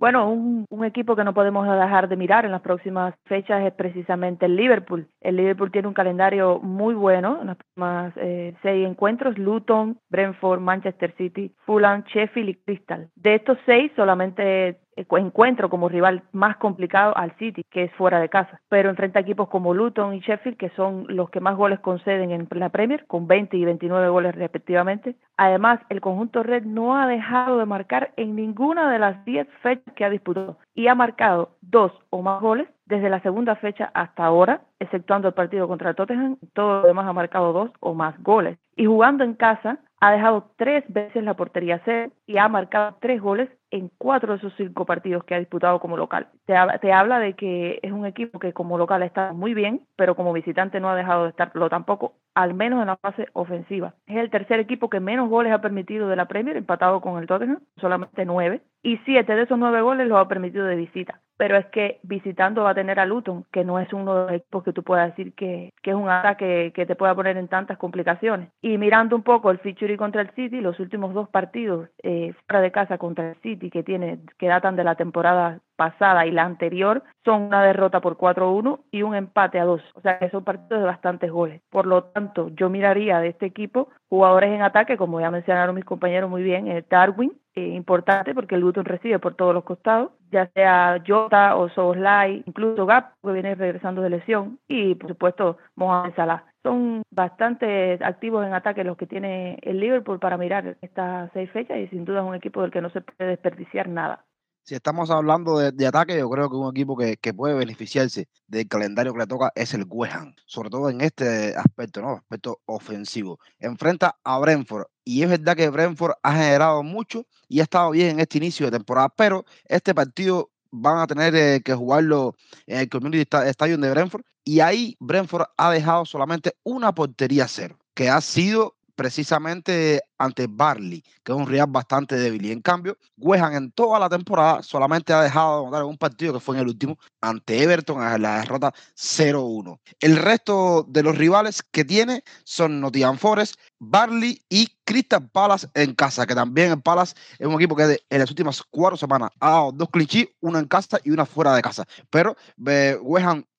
Bueno, 0.00 0.30
un, 0.30 0.64
un, 0.70 0.84
equipo 0.86 1.14
que 1.14 1.24
no 1.24 1.34
podemos 1.34 1.66
dejar 1.66 2.08
de 2.08 2.16
mirar 2.16 2.46
en 2.46 2.52
las 2.52 2.62
próximas 2.62 3.14
fechas 3.26 3.62
es 3.66 3.74
precisamente 3.74 4.46
el 4.46 4.56
Liverpool. 4.56 5.06
El 5.20 5.36
Liverpool 5.36 5.70
tiene 5.70 5.88
un 5.88 5.94
calendario 5.94 6.58
muy 6.58 6.94
bueno 6.94 7.38
en 7.38 7.48
las 7.48 7.58
próximas 7.58 8.14
eh, 8.16 8.54
seis 8.62 8.88
encuentros, 8.88 9.36
Luton, 9.36 9.98
Brentford, 10.08 10.60
Manchester 10.60 11.14
City, 11.18 11.54
Fulham, 11.66 12.02
Sheffield 12.04 12.48
y 12.48 12.54
Crystal. 12.54 13.10
De 13.14 13.34
estos 13.34 13.58
seis, 13.66 13.92
solamente 13.94 14.80
encuentro 14.96 15.70
como 15.70 15.88
rival 15.88 16.22
más 16.32 16.56
complicado 16.56 17.16
al 17.16 17.32
City, 17.36 17.64
que 17.70 17.84
es 17.84 17.92
fuera 17.92 18.20
de 18.20 18.28
casa, 18.28 18.60
pero 18.68 18.90
enfrenta 18.90 19.20
equipos 19.20 19.48
como 19.48 19.74
Luton 19.74 20.14
y 20.14 20.20
Sheffield, 20.20 20.56
que 20.56 20.70
son 20.70 21.06
los 21.08 21.30
que 21.30 21.40
más 21.40 21.56
goles 21.56 21.80
conceden 21.80 22.30
en 22.30 22.48
la 22.50 22.68
Premier, 22.68 23.06
con 23.06 23.26
20 23.26 23.56
y 23.56 23.64
29 23.64 24.08
goles 24.08 24.34
respectivamente. 24.34 25.16
Además, 25.36 25.80
el 25.88 26.00
conjunto 26.00 26.42
red 26.42 26.64
no 26.64 26.96
ha 26.96 27.06
dejado 27.06 27.58
de 27.58 27.66
marcar 27.66 28.12
en 28.16 28.36
ninguna 28.36 28.90
de 28.90 28.98
las 28.98 29.24
10 29.24 29.48
fechas 29.62 29.94
que 29.94 30.04
ha 30.04 30.10
disputado 30.10 30.58
y 30.74 30.88
ha 30.88 30.94
marcado 30.94 31.56
dos 31.60 31.92
o 32.10 32.22
más 32.22 32.40
goles 32.40 32.68
desde 32.90 33.08
la 33.08 33.20
segunda 33.20 33.54
fecha 33.54 33.90
hasta 33.94 34.24
ahora, 34.24 34.62
exceptuando 34.80 35.28
el 35.28 35.34
partido 35.34 35.68
contra 35.68 35.90
el 35.90 35.96
Tottenham, 35.96 36.36
todo 36.52 36.82
lo 36.82 36.88
demás 36.88 37.06
ha 37.06 37.12
marcado 37.12 37.52
dos 37.52 37.70
o 37.78 37.94
más 37.94 38.20
goles. 38.22 38.58
Y 38.76 38.86
jugando 38.86 39.22
en 39.22 39.34
casa, 39.34 39.78
ha 40.00 40.12
dejado 40.12 40.50
tres 40.56 40.82
veces 40.88 41.22
la 41.22 41.34
portería 41.34 41.80
cero 41.84 42.10
y 42.26 42.38
ha 42.38 42.48
marcado 42.48 42.96
tres 43.00 43.20
goles 43.20 43.50
en 43.70 43.90
cuatro 43.98 44.32
de 44.32 44.38
esos 44.38 44.54
cinco 44.56 44.86
partidos 44.86 45.24
que 45.24 45.34
ha 45.34 45.38
disputado 45.38 45.78
como 45.78 45.96
local. 45.96 46.28
Te, 46.46 46.54
te, 46.80 46.92
habla 46.92 47.18
de 47.18 47.34
que 47.34 47.78
es 47.82 47.92
un 47.92 48.06
equipo 48.06 48.38
que 48.38 48.52
como 48.52 48.78
local 48.78 49.02
está 49.02 49.32
muy 49.32 49.54
bien, 49.54 49.86
pero 49.96 50.16
como 50.16 50.32
visitante 50.32 50.80
no 50.80 50.88
ha 50.88 50.96
dejado 50.96 51.24
de 51.24 51.30
estarlo 51.30 51.68
tampoco, 51.68 52.14
al 52.34 52.54
menos 52.54 52.80
en 52.80 52.88
la 52.88 52.96
fase 52.96 53.28
ofensiva. 53.34 53.94
Es 54.06 54.16
el 54.16 54.30
tercer 54.30 54.58
equipo 54.58 54.88
que 54.90 55.00
menos 55.00 55.28
goles 55.28 55.52
ha 55.52 55.60
permitido 55.60 56.08
de 56.08 56.16
la 56.16 56.26
Premier, 56.26 56.56
empatado 56.56 57.00
con 57.00 57.20
el 57.20 57.26
Tottenham, 57.26 57.60
solamente 57.76 58.24
nueve, 58.24 58.62
y 58.82 58.96
siete 59.04 59.34
de 59.34 59.42
esos 59.42 59.58
nueve 59.58 59.82
goles 59.82 60.08
los 60.08 60.18
ha 60.18 60.28
permitido 60.28 60.64
de 60.64 60.76
visita 60.76 61.20
pero 61.40 61.56
es 61.56 61.64
que 61.68 62.00
visitando 62.02 62.64
va 62.64 62.72
a 62.72 62.74
tener 62.74 63.00
a 63.00 63.06
Luton, 63.06 63.46
que 63.50 63.64
no 63.64 63.78
es 63.78 63.90
uno 63.94 64.14
de 64.14 64.20
los 64.24 64.32
equipos 64.32 64.62
que 64.62 64.74
tú 64.74 64.82
puedas 64.82 65.08
decir 65.08 65.32
que, 65.32 65.72
que 65.82 65.92
es 65.92 65.96
un 65.96 66.10
ataque 66.10 66.70
que 66.74 66.84
te 66.84 66.96
pueda 66.96 67.14
poner 67.14 67.38
en 67.38 67.48
tantas 67.48 67.78
complicaciones. 67.78 68.50
Y 68.60 68.76
mirando 68.76 69.16
un 69.16 69.22
poco 69.22 69.50
el 69.50 69.58
feature 69.60 69.96
contra 69.96 70.20
el 70.20 70.28
City, 70.32 70.60
los 70.60 70.78
últimos 70.80 71.14
dos 71.14 71.30
partidos 71.30 71.88
eh, 72.02 72.34
fuera 72.46 72.60
de 72.60 72.70
casa 72.70 72.98
contra 72.98 73.30
el 73.30 73.36
City 73.36 73.70
que 73.70 73.82
tiene 73.82 74.18
que 74.36 74.48
datan 74.48 74.76
de 74.76 74.84
la 74.84 74.96
temporada 74.96 75.60
pasada 75.80 76.26
y 76.26 76.30
la 76.30 76.44
anterior 76.44 77.02
son 77.24 77.44
una 77.44 77.62
derrota 77.62 78.02
por 78.02 78.18
4-1 78.18 78.80
y 78.90 79.00
un 79.00 79.14
empate 79.14 79.58
a 79.58 79.64
2. 79.64 79.80
O 79.94 80.00
sea 80.02 80.18
que 80.18 80.28
son 80.28 80.44
partidos 80.44 80.82
de 80.82 80.86
bastantes 80.86 81.30
goles. 81.30 81.62
Por 81.70 81.86
lo 81.86 82.04
tanto, 82.04 82.50
yo 82.50 82.68
miraría 82.68 83.18
de 83.18 83.28
este 83.28 83.46
equipo 83.46 83.88
jugadores 84.10 84.50
en 84.50 84.60
ataque, 84.60 84.98
como 84.98 85.22
ya 85.22 85.30
mencionaron 85.30 85.74
mis 85.74 85.86
compañeros 85.86 86.28
muy 86.28 86.42
bien, 86.42 86.68
eh, 86.68 86.84
Darwin, 86.90 87.32
eh, 87.54 87.68
importante 87.68 88.34
porque 88.34 88.56
el 88.56 88.60
Luton 88.60 88.84
recibe 88.84 89.18
por 89.18 89.36
todos 89.36 89.54
los 89.54 89.64
costados, 89.64 90.10
ya 90.30 90.48
sea 90.48 91.02
Jota 91.06 91.56
o 91.56 91.70
Soboslai, 91.70 92.42
incluso 92.44 92.84
Gap, 92.84 93.14
que 93.24 93.32
viene 93.32 93.54
regresando 93.54 94.02
de 94.02 94.10
lesión, 94.10 94.58
y 94.68 94.94
por 94.96 95.08
supuesto 95.08 95.56
Mohamed 95.76 96.14
Salah. 96.14 96.44
Son 96.62 97.00
bastante 97.10 97.98
activos 98.02 98.46
en 98.46 98.52
ataque 98.52 98.84
los 98.84 98.98
que 98.98 99.06
tiene 99.06 99.58
el 99.62 99.80
Liverpool 99.80 100.18
para 100.18 100.36
mirar 100.36 100.76
estas 100.82 101.30
seis 101.32 101.50
fechas 101.52 101.78
y 101.78 101.88
sin 101.88 102.04
duda 102.04 102.20
es 102.20 102.26
un 102.26 102.34
equipo 102.34 102.60
del 102.60 102.70
que 102.70 102.82
no 102.82 102.90
se 102.90 103.00
puede 103.00 103.30
desperdiciar 103.30 103.88
nada 103.88 104.24
si 104.64 104.74
estamos 104.74 105.10
hablando 105.10 105.58
de, 105.58 105.86
ataque, 105.86 106.18
yo 106.18 106.28
creo 106.30 106.48
que 106.48 106.56
un 106.56 106.70
equipo 106.70 106.96
que, 106.96 107.34
puede 107.34 107.54
beneficiarse 107.54 108.28
del 108.46 108.68
calendario 108.68 109.12
que 109.12 109.20
le 109.20 109.26
toca 109.26 109.52
es 109.54 109.74
el 109.74 109.84
West 109.88 110.14
sobre 110.46 110.70
todo 110.70 110.90
en 110.90 111.00
este 111.00 111.56
aspecto, 111.56 112.00
¿no? 112.02 112.12
Aspecto 112.12 112.60
ofensivo. 112.66 113.38
Enfrenta 113.58 114.18
a 114.24 114.38
Brentford 114.38 114.86
y 115.04 115.22
es 115.22 115.28
verdad 115.28 115.56
que 115.56 115.68
Brentford 115.70 116.12
ha 116.22 116.32
generado 116.34 116.82
mucho 116.82 117.26
y 117.48 117.60
ha 117.60 117.64
estado 117.64 117.90
bien 117.90 118.10
en 118.10 118.20
este 118.20 118.38
inicio 118.38 118.66
de 118.66 118.72
temporada, 118.72 119.08
pero 119.08 119.44
este 119.64 119.94
partido 119.94 120.50
van 120.70 120.98
a 120.98 121.06
tener 121.06 121.34
eh, 121.34 121.62
que 121.64 121.74
jugarlo 121.74 122.36
en 122.66 122.80
el 122.80 122.88
Community 122.88 123.28
Stadium 123.46 123.80
de 123.80 123.90
Brentford 123.90 124.22
y 124.44 124.60
ahí 124.60 124.96
Brentford 125.00 125.46
ha 125.56 125.70
dejado 125.70 126.04
solamente 126.04 126.56
una 126.62 126.94
portería 126.94 127.48
cero, 127.48 127.78
que 127.94 128.08
ha 128.08 128.20
sido 128.20 128.76
precisamente 129.00 130.02
ante 130.18 130.46
Barley, 130.46 131.02
que 131.24 131.32
es 131.32 131.38
un 131.38 131.46
rival 131.46 131.68
bastante 131.70 132.16
débil. 132.16 132.44
Y 132.44 132.52
en 132.52 132.60
cambio, 132.60 132.98
Wehan 133.16 133.54
en 133.54 133.72
toda 133.72 133.98
la 133.98 134.10
temporada 134.10 134.62
solamente 134.62 135.14
ha 135.14 135.22
dejado 135.22 135.62
de 135.62 135.68
anotar 135.68 135.84
un 135.84 135.96
partido 135.96 136.34
que 136.34 136.40
fue 136.40 136.56
en 136.56 136.60
el 136.60 136.68
último 136.68 136.98
ante 137.22 137.62
Everton 137.62 138.02
en 138.02 138.20
la 138.20 138.40
derrota 138.40 138.74
0-1. 138.94 139.80
El 140.00 140.18
resto 140.18 140.84
de 140.86 141.02
los 141.02 141.16
rivales 141.16 141.62
que 141.62 141.82
tiene 141.82 142.24
son 142.44 142.78
Nottingham 142.78 143.16
Forest, 143.16 143.54
Barley 143.78 144.42
y 144.50 144.68
Crystal 144.84 145.26
Palace 145.30 145.68
en 145.72 145.94
casa, 145.94 146.26
que 146.26 146.34
también 146.34 146.72
en 146.72 146.82
Palace 146.82 147.14
es 147.38 147.46
un 147.46 147.54
equipo 147.54 147.74
que 147.74 148.02
en 148.10 148.18
las 148.18 148.28
últimas 148.28 148.62
cuatro 148.70 148.98
semanas 148.98 149.30
ha 149.40 149.50
dado 149.50 149.72
dos 149.72 149.88
clichés, 149.88 150.28
una 150.40 150.58
en 150.58 150.66
casa 150.66 151.00
y 151.04 151.10
una 151.10 151.24
fuera 151.24 151.54
de 151.54 151.62
casa. 151.62 151.86
Pero 152.10 152.36
eh, 152.66 152.98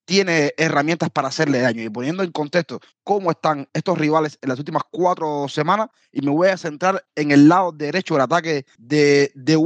tiene 0.05 0.53
herramientas 0.57 1.09
para 1.09 1.29
hacerle 1.29 1.59
daño. 1.59 1.83
Y 1.83 1.89
poniendo 1.89 2.23
en 2.23 2.31
contexto 2.31 2.79
cómo 3.03 3.31
están 3.31 3.67
estos 3.73 3.97
rivales 3.97 4.37
en 4.41 4.49
las 4.49 4.59
últimas 4.59 4.83
cuatro 4.91 5.47
semanas, 5.47 5.87
y 6.11 6.21
me 6.21 6.31
voy 6.31 6.49
a 6.49 6.57
centrar 6.57 7.05
en 7.15 7.31
el 7.31 7.47
lado 7.47 7.71
derecho 7.71 8.15
del 8.15 8.23
ataque 8.23 8.65
de, 8.77 9.31
de 9.35 9.57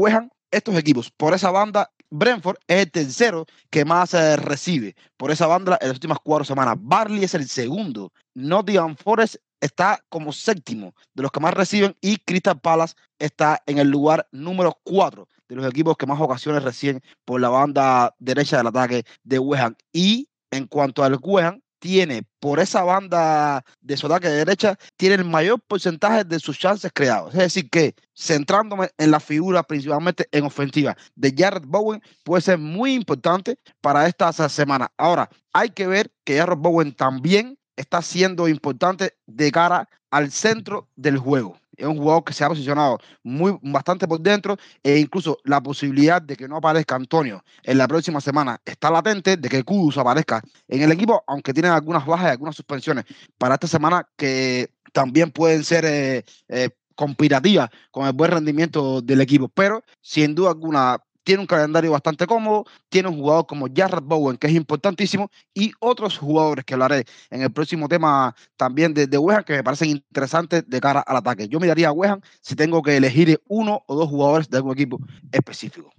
estos 0.51 0.75
equipos 0.75 1.12
por 1.12 1.34
esa 1.34 1.51
banda 1.51 1.92
Brentford 2.10 2.58
es 2.68 2.84
el 2.84 2.92
tercero 2.92 3.46
que 3.70 3.84
más 3.84 4.13
eh, 4.13 4.38
recibe 4.38 4.96
por 5.18 5.32
esa 5.32 5.48
banda 5.48 5.77
en 5.82 5.89
las 5.89 5.98
últimas 5.98 6.20
cuatro 6.24 6.46
semanas. 6.46 6.75
Barley 6.80 7.24
es 7.24 7.34
el 7.34 7.48
segundo. 7.48 8.12
Nottingham 8.36 8.96
Forest 8.96 9.36
está 9.62 10.03
como 10.09 10.33
séptimo 10.33 10.93
de 11.13 11.24
los 11.24 11.31
que 11.31 11.39
más 11.39 11.53
reciben 11.53 11.95
y 12.01 12.17
Crystal 12.17 12.59
Palace 12.59 12.95
está 13.19 13.62
en 13.65 13.77
el 13.77 13.89
lugar 13.89 14.27
número 14.31 14.79
cuatro 14.83 15.27
de 15.47 15.55
los 15.55 15.65
equipos 15.67 15.97
que 15.97 16.05
más 16.05 16.19
ocasiones 16.19 16.63
reciben 16.63 17.01
por 17.24 17.39
la 17.39 17.50
banda 17.50 18.15
derecha 18.19 18.57
del 18.57 18.67
ataque 18.67 19.05
de 19.24 19.39
West 19.39 19.79
Y 19.93 20.29
en 20.51 20.67
cuanto 20.67 21.03
al 21.03 21.17
West 21.21 21.59
tiene 21.79 22.24
por 22.39 22.59
esa 22.59 22.83
banda 22.83 23.63
de 23.81 23.95
su 23.95 24.07
ataque 24.07 24.27
de 24.27 24.38
derecha, 24.38 24.75
tiene 24.97 25.15
el 25.15 25.25
mayor 25.25 25.62
porcentaje 25.62 26.24
de 26.24 26.39
sus 26.39 26.57
chances 26.57 26.91
creados. 26.91 27.33
Es 27.33 27.39
decir, 27.39 27.69
que 27.69 27.93
centrándome 28.15 28.89
en 28.97 29.12
la 29.12 29.19
figura 29.19 29.62
principalmente 29.62 30.27
en 30.31 30.45
ofensiva 30.45 30.97
de 31.15 31.33
Jared 31.38 31.63
Bowen, 31.67 32.01
puede 32.24 32.41
ser 32.41 32.57
muy 32.57 32.93
importante 32.93 33.59
para 33.81 34.07
esta 34.07 34.31
semana. 34.33 34.91
Ahora, 34.97 35.29
hay 35.53 35.69
que 35.69 35.85
ver 35.85 36.12
que 36.24 36.39
Jared 36.39 36.57
Bowen 36.57 36.91
también 36.95 37.59
está 37.75 38.01
siendo 38.01 38.48
importante 38.48 39.15
de 39.25 39.51
cara 39.51 39.88
al 40.12 40.32
centro 40.32 40.88
del 40.96 41.17
juego. 41.17 41.58
Es 41.75 41.86
un 41.86 41.98
jugador 41.98 42.24
que 42.24 42.34
se 42.34 42.44
ha 42.44 42.48
posicionado 42.48 43.00
muy, 43.24 43.58
bastante 43.62 44.08
por 44.08 44.22
dentro 44.22 44.58
e 44.82 44.98
incluso 44.98 45.38
la 45.44 45.62
posibilidad 45.62 46.22
de 46.22 46.38
que 46.38 46.48
no 46.48 46.58
aparezca 46.58 46.96
Antonio 46.96 47.44
en 47.63 47.77
la 47.77 47.88
próxima 47.88 48.22
semana 48.22 48.62
está 48.65 48.89
latente, 48.89 49.36
de 49.36 49.50
que 49.50 49.63
Kudus 49.63 49.98
aparezca 49.98 50.41
en 50.67 50.82
el 50.82 50.91
equipo, 50.91 51.24
aunque 51.27 51.53
tiene 51.53 51.70
algunas 51.70 52.05
bajas 52.05 52.27
y 52.27 52.32
algunas 52.32 52.55
suspensiones 52.55 53.05
para 53.38 53.55
esta 53.55 53.67
semana 53.67 54.08
que 54.15 54.72
también 54.94 55.32
pueden 55.32 55.63
ser 55.65 55.84
eh, 55.86 56.24
eh, 56.48 56.70
con 56.96 58.08
el 58.08 58.13
buen 58.13 58.32
rendimiento 58.32 59.01
del 59.01 59.20
equipo. 59.20 59.50
Pero 59.50 59.84
sin 60.00 60.34
duda 60.34 60.51
alguna 60.51 61.03
tiene 61.25 61.41
un 61.41 61.48
calendario 61.48 61.91
bastante 61.91 62.25
cómodo, 62.27 62.65
tiene 62.88 63.10
un 63.10 63.17
jugador 63.17 63.48
como 63.48 63.67
Jared 63.75 64.03
Bowen, 64.03 64.38
que 64.38 64.48
es 64.48 64.53
importantísimo, 64.53 65.29
y 65.53 65.74
otros 65.79 66.17
jugadores 66.17 66.63
que 66.63 66.75
hablaré 66.75 67.05
en 67.32 67.41
el 67.41 67.51
próximo 67.51 67.89
tema 67.89 68.34
también 68.55 68.94
de, 68.94 69.08
de 69.08 69.17
Wehan, 69.17 69.44
que 69.44 69.53
me 69.53 69.63
parecen 69.63 69.89
interesantes 69.89 70.63
de 70.67 70.79
cara 70.79 71.01
al 71.01 71.17
ataque. 71.17 71.50
Yo 71.50 71.60
miraría 71.60 71.89
a 71.89 71.91
Wehan 71.91 72.22
si 72.41 72.55
tengo 72.55 72.82
que 72.84 72.96
elegir 72.96 73.41
uno 73.48 73.84
o 73.88 73.96
dos 73.96 74.08
jugadores 74.08 74.50
de 74.50 74.58
algún 74.58 74.74
equipo 74.74 75.00
específico. 75.32 75.91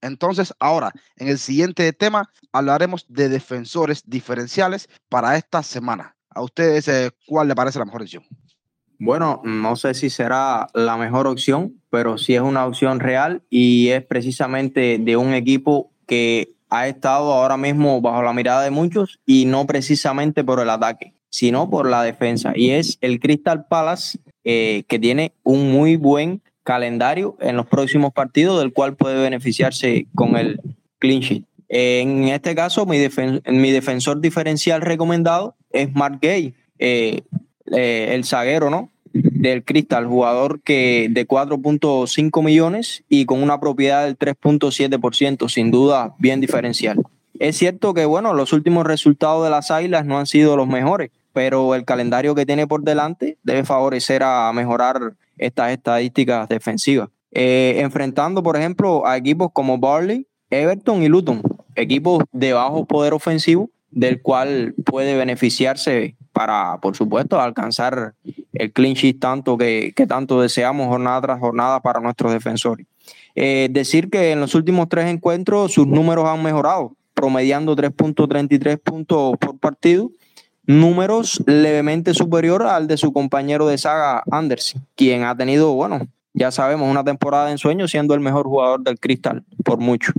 Entonces, 0.00 0.54
ahora, 0.60 0.92
en 1.16 1.26
el 1.26 1.38
siguiente 1.38 1.92
tema, 1.92 2.30
hablaremos 2.52 3.04
de 3.08 3.28
defensores 3.28 4.04
diferenciales 4.06 4.88
para 5.08 5.36
esta 5.36 5.64
semana. 5.64 6.16
¿A 6.30 6.42
ustedes 6.42 6.86
eh, 6.86 7.10
cuál 7.26 7.48
le 7.48 7.56
parece 7.56 7.80
la 7.80 7.84
mejor 7.84 8.02
opción? 8.02 8.22
Bueno, 8.98 9.40
no 9.44 9.76
sé 9.76 9.94
si 9.94 10.10
será 10.10 10.68
la 10.74 10.96
mejor 10.96 11.28
opción, 11.28 11.80
pero 11.88 12.18
sí 12.18 12.34
es 12.34 12.40
una 12.40 12.66
opción 12.66 12.98
real 12.98 13.42
y 13.48 13.88
es 13.88 14.04
precisamente 14.04 14.98
de 14.98 15.16
un 15.16 15.34
equipo 15.34 15.92
que 16.06 16.54
ha 16.68 16.88
estado 16.88 17.32
ahora 17.32 17.56
mismo 17.56 18.00
bajo 18.00 18.22
la 18.22 18.32
mirada 18.32 18.62
de 18.62 18.70
muchos 18.70 19.20
y 19.24 19.44
no 19.44 19.66
precisamente 19.66 20.42
por 20.42 20.60
el 20.60 20.68
ataque, 20.68 21.14
sino 21.30 21.70
por 21.70 21.88
la 21.88 22.02
defensa. 22.02 22.52
Y 22.56 22.70
es 22.70 22.98
el 23.00 23.20
Crystal 23.20 23.66
Palace, 23.66 24.18
eh, 24.44 24.82
que 24.88 24.98
tiene 24.98 25.32
un 25.44 25.70
muy 25.70 25.96
buen 25.96 26.42
calendario 26.64 27.36
en 27.40 27.56
los 27.56 27.66
próximos 27.66 28.12
partidos, 28.12 28.58
del 28.58 28.72
cual 28.72 28.96
puede 28.96 29.22
beneficiarse 29.22 30.06
con 30.14 30.36
el 30.36 30.60
clean 30.98 31.20
sheet. 31.20 31.44
En 31.68 32.24
este 32.24 32.54
caso, 32.54 32.84
mi, 32.84 32.98
mi 33.46 33.70
defensor 33.70 34.20
diferencial 34.20 34.80
recomendado 34.82 35.54
es 35.70 35.94
Mark 35.94 36.18
Gay. 36.20 36.54
Eh, 36.78 37.22
eh, 37.72 38.10
el 38.14 38.24
zaguero, 38.24 38.70
¿no? 38.70 38.90
Del 39.12 39.64
Crystal, 39.64 40.06
jugador 40.06 40.60
que 40.60 41.08
de 41.10 41.26
4.5 41.26 42.42
millones 42.44 43.04
y 43.08 43.24
con 43.24 43.42
una 43.42 43.58
propiedad 43.58 44.04
del 44.04 44.18
3.7%, 44.18 45.48
sin 45.48 45.70
duda 45.70 46.14
bien 46.18 46.40
diferencial. 46.40 47.02
Es 47.38 47.56
cierto 47.56 47.94
que, 47.94 48.04
bueno, 48.04 48.34
los 48.34 48.52
últimos 48.52 48.86
resultados 48.86 49.44
de 49.44 49.50
las 49.50 49.70
Águilas 49.70 50.04
no 50.04 50.18
han 50.18 50.26
sido 50.26 50.56
los 50.56 50.66
mejores, 50.66 51.10
pero 51.32 51.74
el 51.74 51.84
calendario 51.84 52.34
que 52.34 52.46
tiene 52.46 52.66
por 52.66 52.82
delante 52.82 53.38
debe 53.44 53.64
favorecer 53.64 54.22
a 54.24 54.52
mejorar 54.52 55.14
estas 55.36 55.70
estadísticas 55.70 56.48
defensivas. 56.48 57.08
Eh, 57.30 57.76
enfrentando, 57.78 58.42
por 58.42 58.56
ejemplo, 58.56 59.06
a 59.06 59.16
equipos 59.16 59.50
como 59.52 59.78
Barley, 59.78 60.26
Everton 60.50 61.02
y 61.02 61.08
Luton, 61.08 61.42
equipos 61.76 62.24
de 62.32 62.54
bajo 62.54 62.84
poder 62.86 63.12
ofensivo, 63.12 63.70
del 63.90 64.20
cual 64.22 64.74
puede 64.84 65.16
beneficiarse 65.16 66.16
para, 66.32 66.78
por 66.78 66.96
supuesto, 66.96 67.40
alcanzar 67.40 68.14
el 68.52 68.72
clean 68.72 68.94
tanto 69.18 69.56
que, 69.58 69.92
tanto 70.06 70.40
deseamos 70.40 70.88
jornada 70.88 71.20
tras 71.20 71.40
jornada 71.40 71.80
para 71.80 72.00
nuestros 72.00 72.32
defensores. 72.32 72.86
Eh, 73.34 73.68
decir 73.70 74.10
que 74.10 74.32
en 74.32 74.40
los 74.40 74.54
últimos 74.54 74.88
tres 74.88 75.06
encuentros 75.06 75.72
sus 75.72 75.86
números 75.86 76.26
han 76.26 76.42
mejorado, 76.42 76.94
promediando 77.14 77.74
3.33 77.74 78.78
puntos 78.78 79.36
por 79.38 79.58
partido, 79.58 80.10
números 80.64 81.42
levemente 81.46 82.14
superior 82.14 82.64
al 82.64 82.86
de 82.86 82.98
su 82.98 83.12
compañero 83.12 83.66
de 83.66 83.78
saga 83.78 84.22
Anderson, 84.30 84.86
quien 84.94 85.24
ha 85.24 85.36
tenido, 85.36 85.72
bueno, 85.72 86.06
ya 86.34 86.50
sabemos, 86.52 86.90
una 86.90 87.02
temporada 87.02 87.46
de 87.46 87.52
ensueño 87.52 87.88
siendo 87.88 88.14
el 88.14 88.20
mejor 88.20 88.46
jugador 88.46 88.82
del 88.82 89.00
Cristal 89.00 89.44
por 89.64 89.78
mucho. 89.78 90.12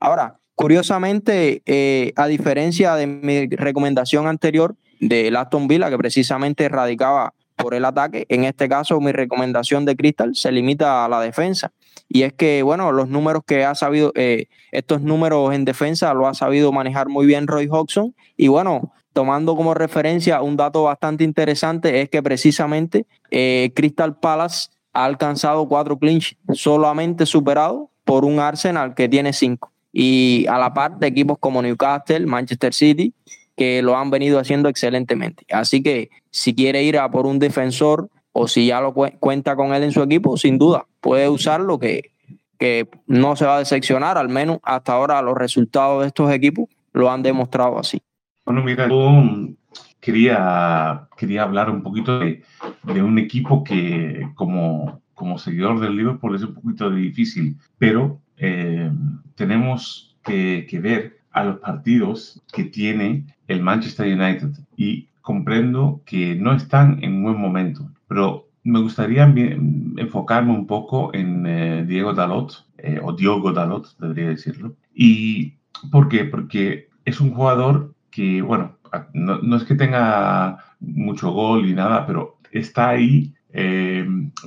Ahora, 0.00 0.39
curiosamente, 0.60 1.62
eh, 1.64 2.12
a 2.16 2.26
diferencia 2.26 2.94
de 2.94 3.06
mi 3.06 3.46
recomendación 3.46 4.26
anterior, 4.26 4.76
de 5.00 5.32
Aston 5.34 5.68
Villa, 5.68 5.88
que 5.88 5.96
precisamente 5.96 6.68
radicaba 6.68 7.32
por 7.56 7.72
el 7.72 7.86
ataque. 7.86 8.26
En 8.28 8.44
este 8.44 8.68
caso, 8.68 9.00
mi 9.00 9.10
recomendación 9.10 9.86
de 9.86 9.96
Crystal 9.96 10.34
se 10.34 10.52
limita 10.52 11.02
a 11.06 11.08
la 11.08 11.22
defensa. 11.22 11.72
Y 12.10 12.24
es 12.24 12.34
que, 12.34 12.62
bueno, 12.62 12.92
los 12.92 13.08
números 13.08 13.42
que 13.46 13.64
ha 13.64 13.74
sabido, 13.74 14.12
eh, 14.14 14.48
estos 14.70 15.00
números 15.00 15.54
en 15.54 15.64
defensa 15.64 16.12
lo 16.12 16.26
ha 16.26 16.34
sabido 16.34 16.72
manejar 16.72 17.08
muy 17.08 17.24
bien 17.24 17.46
Roy 17.46 17.66
Hodgson. 17.66 18.14
Y 18.36 18.48
bueno, 18.48 18.92
tomando 19.14 19.56
como 19.56 19.72
referencia 19.72 20.42
un 20.42 20.58
dato 20.58 20.82
bastante 20.82 21.24
interesante, 21.24 22.02
es 22.02 22.10
que 22.10 22.22
precisamente 22.22 23.06
eh, 23.30 23.72
Crystal 23.74 24.14
Palace 24.20 24.68
ha 24.92 25.06
alcanzado 25.06 25.66
cuatro 25.68 25.98
clinch, 25.98 26.36
solamente 26.52 27.24
superado 27.24 27.88
por 28.04 28.26
un 28.26 28.40
Arsenal 28.40 28.94
que 28.94 29.08
tiene 29.08 29.32
cinco. 29.32 29.72
Y 29.92 30.46
a 30.48 30.58
la 30.58 30.72
par 30.72 30.98
de 30.98 31.06
equipos 31.06 31.38
como 31.38 31.62
Newcastle, 31.62 32.26
Manchester 32.26 32.72
City 32.72 33.12
que 33.60 33.82
lo 33.82 33.94
han 33.94 34.08
venido 34.08 34.38
haciendo 34.38 34.70
excelentemente. 34.70 35.44
Así 35.52 35.82
que 35.82 36.08
si 36.30 36.54
quiere 36.54 36.82
ir 36.82 36.96
a 36.96 37.10
por 37.10 37.26
un 37.26 37.38
defensor 37.38 38.08
o 38.32 38.48
si 38.48 38.68
ya 38.68 38.80
lo 38.80 38.94
cuenta 38.94 39.54
con 39.54 39.74
él 39.74 39.82
en 39.82 39.92
su 39.92 40.02
equipo, 40.02 40.38
sin 40.38 40.56
duda 40.56 40.86
puede 41.02 41.28
usarlo 41.28 41.78
que, 41.78 42.12
que 42.58 42.88
no 43.06 43.36
se 43.36 43.44
va 43.44 43.56
a 43.56 43.58
decepcionar, 43.58 44.16
al 44.16 44.30
menos 44.30 44.60
hasta 44.62 44.94
ahora 44.94 45.20
los 45.20 45.36
resultados 45.36 46.00
de 46.00 46.06
estos 46.06 46.32
equipos 46.32 46.70
lo 46.94 47.10
han 47.10 47.22
demostrado 47.22 47.78
así. 47.78 48.00
Bueno, 48.46 48.62
mira, 48.62 48.88
yo 48.88 49.24
quería, 50.00 51.08
quería 51.18 51.42
hablar 51.42 51.68
un 51.68 51.82
poquito 51.82 52.18
de, 52.18 52.42
de 52.82 53.02
un 53.02 53.18
equipo 53.18 53.62
que 53.62 54.26
como, 54.36 55.02
como 55.12 55.36
seguidor 55.36 55.80
del 55.80 55.96
Liverpool 55.96 56.34
es 56.34 56.42
un 56.44 56.54
poquito 56.54 56.90
difícil, 56.90 57.58
pero 57.76 58.20
eh, 58.40 58.90
tenemos 59.36 60.16
que, 60.24 60.66
que 60.68 60.80
ver 60.80 61.20
a 61.30 61.44
los 61.44 61.58
partidos 61.58 62.42
que 62.52 62.64
tiene 62.64 63.26
el 63.46 63.62
Manchester 63.62 64.06
United 64.06 64.50
y 64.76 65.08
comprendo 65.20 66.02
que 66.04 66.34
no 66.34 66.52
están 66.52 67.02
en 67.04 67.22
buen 67.22 67.36
momento, 67.36 67.90
pero 68.08 68.50
me 68.62 68.80
gustaría 68.80 69.24
enfocarme 69.24 70.52
un 70.52 70.66
poco 70.66 71.14
en 71.14 71.46
eh, 71.46 71.84
Diego 71.86 72.12
Dalot, 72.12 72.66
eh, 72.78 73.00
o 73.02 73.12
Diogo 73.12 73.52
Dalot, 73.52 73.96
debería 73.98 74.28
decirlo. 74.28 74.74
¿Y 74.94 75.54
por 75.90 76.08
qué? 76.08 76.24
Porque 76.24 76.88
es 77.04 77.20
un 77.20 77.32
jugador 77.32 77.94
que, 78.10 78.42
bueno, 78.42 78.76
no, 79.14 79.56
es 79.56 79.64
que 79.64 79.74
tenga 79.74 80.58
mucho 80.80 81.30
gol 81.30 81.68
y 81.68 81.74
nada, 81.74 82.06
pero 82.06 82.38
está 82.50 82.90
ahí 82.90 83.34
eh, 83.52 84.06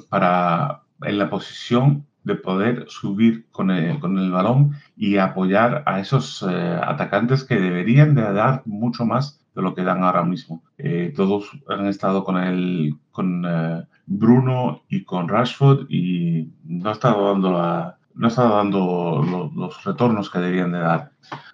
para 0.09 0.81
en 1.01 1.17
la 1.17 1.29
posición 1.29 2.05
de 2.23 2.35
poder 2.35 2.85
subir 2.87 3.47
con 3.51 3.71
el, 3.71 3.99
con 3.99 4.17
el 4.17 4.31
balón 4.31 4.71
y 4.95 5.17
apoyar 5.17 5.83
a 5.85 5.99
esos 5.99 6.43
eh, 6.49 6.79
atacantes 6.81 7.43
que 7.43 7.59
deberían 7.59 8.15
de 8.15 8.33
dar 8.33 8.61
mucho 8.65 9.05
más 9.05 9.41
de 9.55 9.61
lo 9.61 9.75
que 9.75 9.83
dan 9.83 10.03
ahora 10.03 10.23
mismo. 10.23 10.63
Eh, 10.77 11.13
todos 11.15 11.51
han 11.67 11.85
estado 11.87 12.23
con, 12.23 12.37
el, 12.37 12.95
con 13.11 13.45
eh, 13.45 13.83
Bruno 14.05 14.83
y 14.89 15.03
con 15.03 15.27
Rashford 15.27 15.85
y 15.89 16.51
no 16.63 16.89
ha 16.89 16.93
estado 16.93 17.33
dando, 17.33 17.51
la, 17.51 17.97
no 18.15 18.27
ha 18.27 18.29
estado 18.29 18.55
dando 18.55 19.51
los 19.55 19.83
retornos 19.83 20.29
que 20.29 20.39
deberían 20.39 20.71
de 20.71 20.79
dar. 20.79 21.11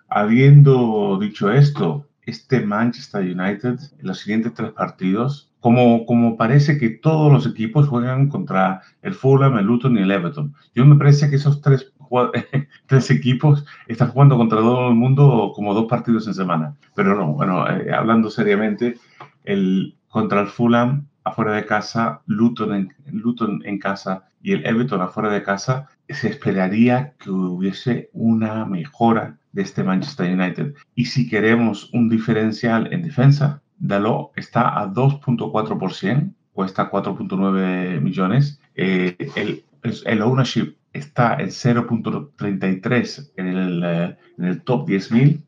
Habiendo 0.07 1.17
dicho 1.19 1.51
esto, 1.51 2.07
este 2.21 2.61
Manchester 2.65 3.21
United 3.21 3.79
en 3.99 4.07
los 4.07 4.19
siguientes 4.19 4.53
tres 4.53 4.71
partidos 4.71 5.48
como, 5.59 6.05
como 6.05 6.37
parece 6.37 6.77
que 6.77 6.89
todos 6.89 7.31
los 7.31 7.45
equipos 7.45 7.87
juegan 7.87 8.29
contra 8.29 8.81
el 9.01 9.13
Fulham, 9.13 9.57
el 9.57 9.65
Luton 9.65 9.97
y 9.97 10.01
el 10.01 10.11
Everton. 10.11 10.53
Yo 10.73 10.85
me 10.85 10.95
parece 10.95 11.29
que 11.29 11.35
esos 11.35 11.61
tres, 11.61 11.91
tres 12.87 13.11
equipos 13.11 13.65
están 13.87 14.09
jugando 14.09 14.37
contra 14.37 14.59
todo 14.59 14.89
el 14.89 14.95
mundo 14.95 15.51
como 15.55 15.73
dos 15.73 15.85
partidos 15.85 16.27
en 16.27 16.33
semana. 16.33 16.75
Pero 16.95 17.15
no, 17.15 17.33
bueno, 17.33 17.69
eh, 17.69 17.91
hablando 17.93 18.29
seriamente, 18.29 18.97
el, 19.43 19.95
contra 20.07 20.41
el 20.41 20.47
Fulham 20.47 21.07
afuera 21.23 21.53
de 21.53 21.65
casa, 21.65 22.21
Luton 22.25 22.73
en, 22.73 22.93
Luton 23.11 23.61
en 23.65 23.79
casa 23.79 24.25
y 24.41 24.53
el 24.53 24.65
Everton 24.65 25.01
afuera 25.01 25.29
de 25.29 25.43
casa, 25.43 25.87
se 26.07 26.29
esperaría 26.29 27.13
que 27.19 27.29
hubiese 27.29 28.09
una 28.13 28.65
mejora 28.65 29.37
de 29.51 29.61
este 29.63 29.83
Manchester 29.83 30.31
United. 30.31 30.73
Y 30.95 31.05
si 31.05 31.29
queremos 31.29 31.89
un 31.93 32.09
diferencial 32.09 32.91
en 32.93 33.03
defensa, 33.03 33.61
Dalot 33.79 34.31
está 34.35 34.79
a 34.79 34.87
2.4%, 34.87 36.33
cuesta 36.53 36.91
4.9 36.91 38.01
millones. 38.01 38.61
Eh, 38.75 39.15
el, 39.35 39.63
el 40.05 40.21
ownership 40.21 40.75
está 40.93 41.35
en 41.35 41.47
0.33 41.49 43.31
en 43.37 43.47
el, 43.47 43.83
eh, 43.83 44.17
en 44.37 44.45
el 44.45 44.61
top 44.61 44.87
10.000. 44.87 45.41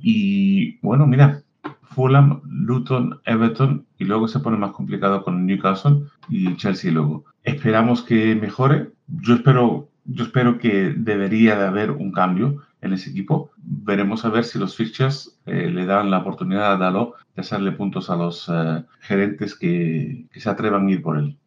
Y 0.00 0.78
bueno, 0.78 1.06
mira, 1.06 1.42
Fulham, 1.82 2.42
Luton, 2.44 3.20
Everton 3.24 3.86
y 3.98 4.04
luego 4.04 4.28
se 4.28 4.40
pone 4.40 4.56
más 4.56 4.72
complicado 4.72 5.24
con 5.24 5.46
Newcastle 5.46 6.02
y 6.28 6.54
Chelsea 6.56 6.92
luego. 6.92 7.24
Esperamos 7.42 8.02
que 8.02 8.34
mejore. 8.34 8.90
Yo 9.06 9.34
espero, 9.34 9.88
yo 10.04 10.24
espero 10.24 10.58
que 10.58 10.94
debería 10.96 11.56
de 11.56 11.66
haber 11.66 11.90
un 11.90 12.12
cambio 12.12 12.62
en 12.80 12.92
ese 12.92 13.10
equipo. 13.10 13.50
Veremos 13.88 14.22
a 14.26 14.28
ver 14.28 14.44
si 14.44 14.58
los 14.58 14.76
fixtures 14.76 15.40
eh, 15.46 15.70
le 15.70 15.86
dan 15.86 16.10
la 16.10 16.18
oportunidad 16.18 16.74
a 16.74 16.76
Dalo 16.76 17.14
de 17.34 17.40
hacerle 17.40 17.72
puntos 17.72 18.10
a 18.10 18.16
los 18.16 18.46
eh, 18.46 18.84
gerentes 19.00 19.58
que, 19.58 20.26
se 20.30 20.50
atrevan 20.50 20.86
a 20.86 20.90
ir 20.90 21.00
por 21.00 21.16
él. 21.16 21.38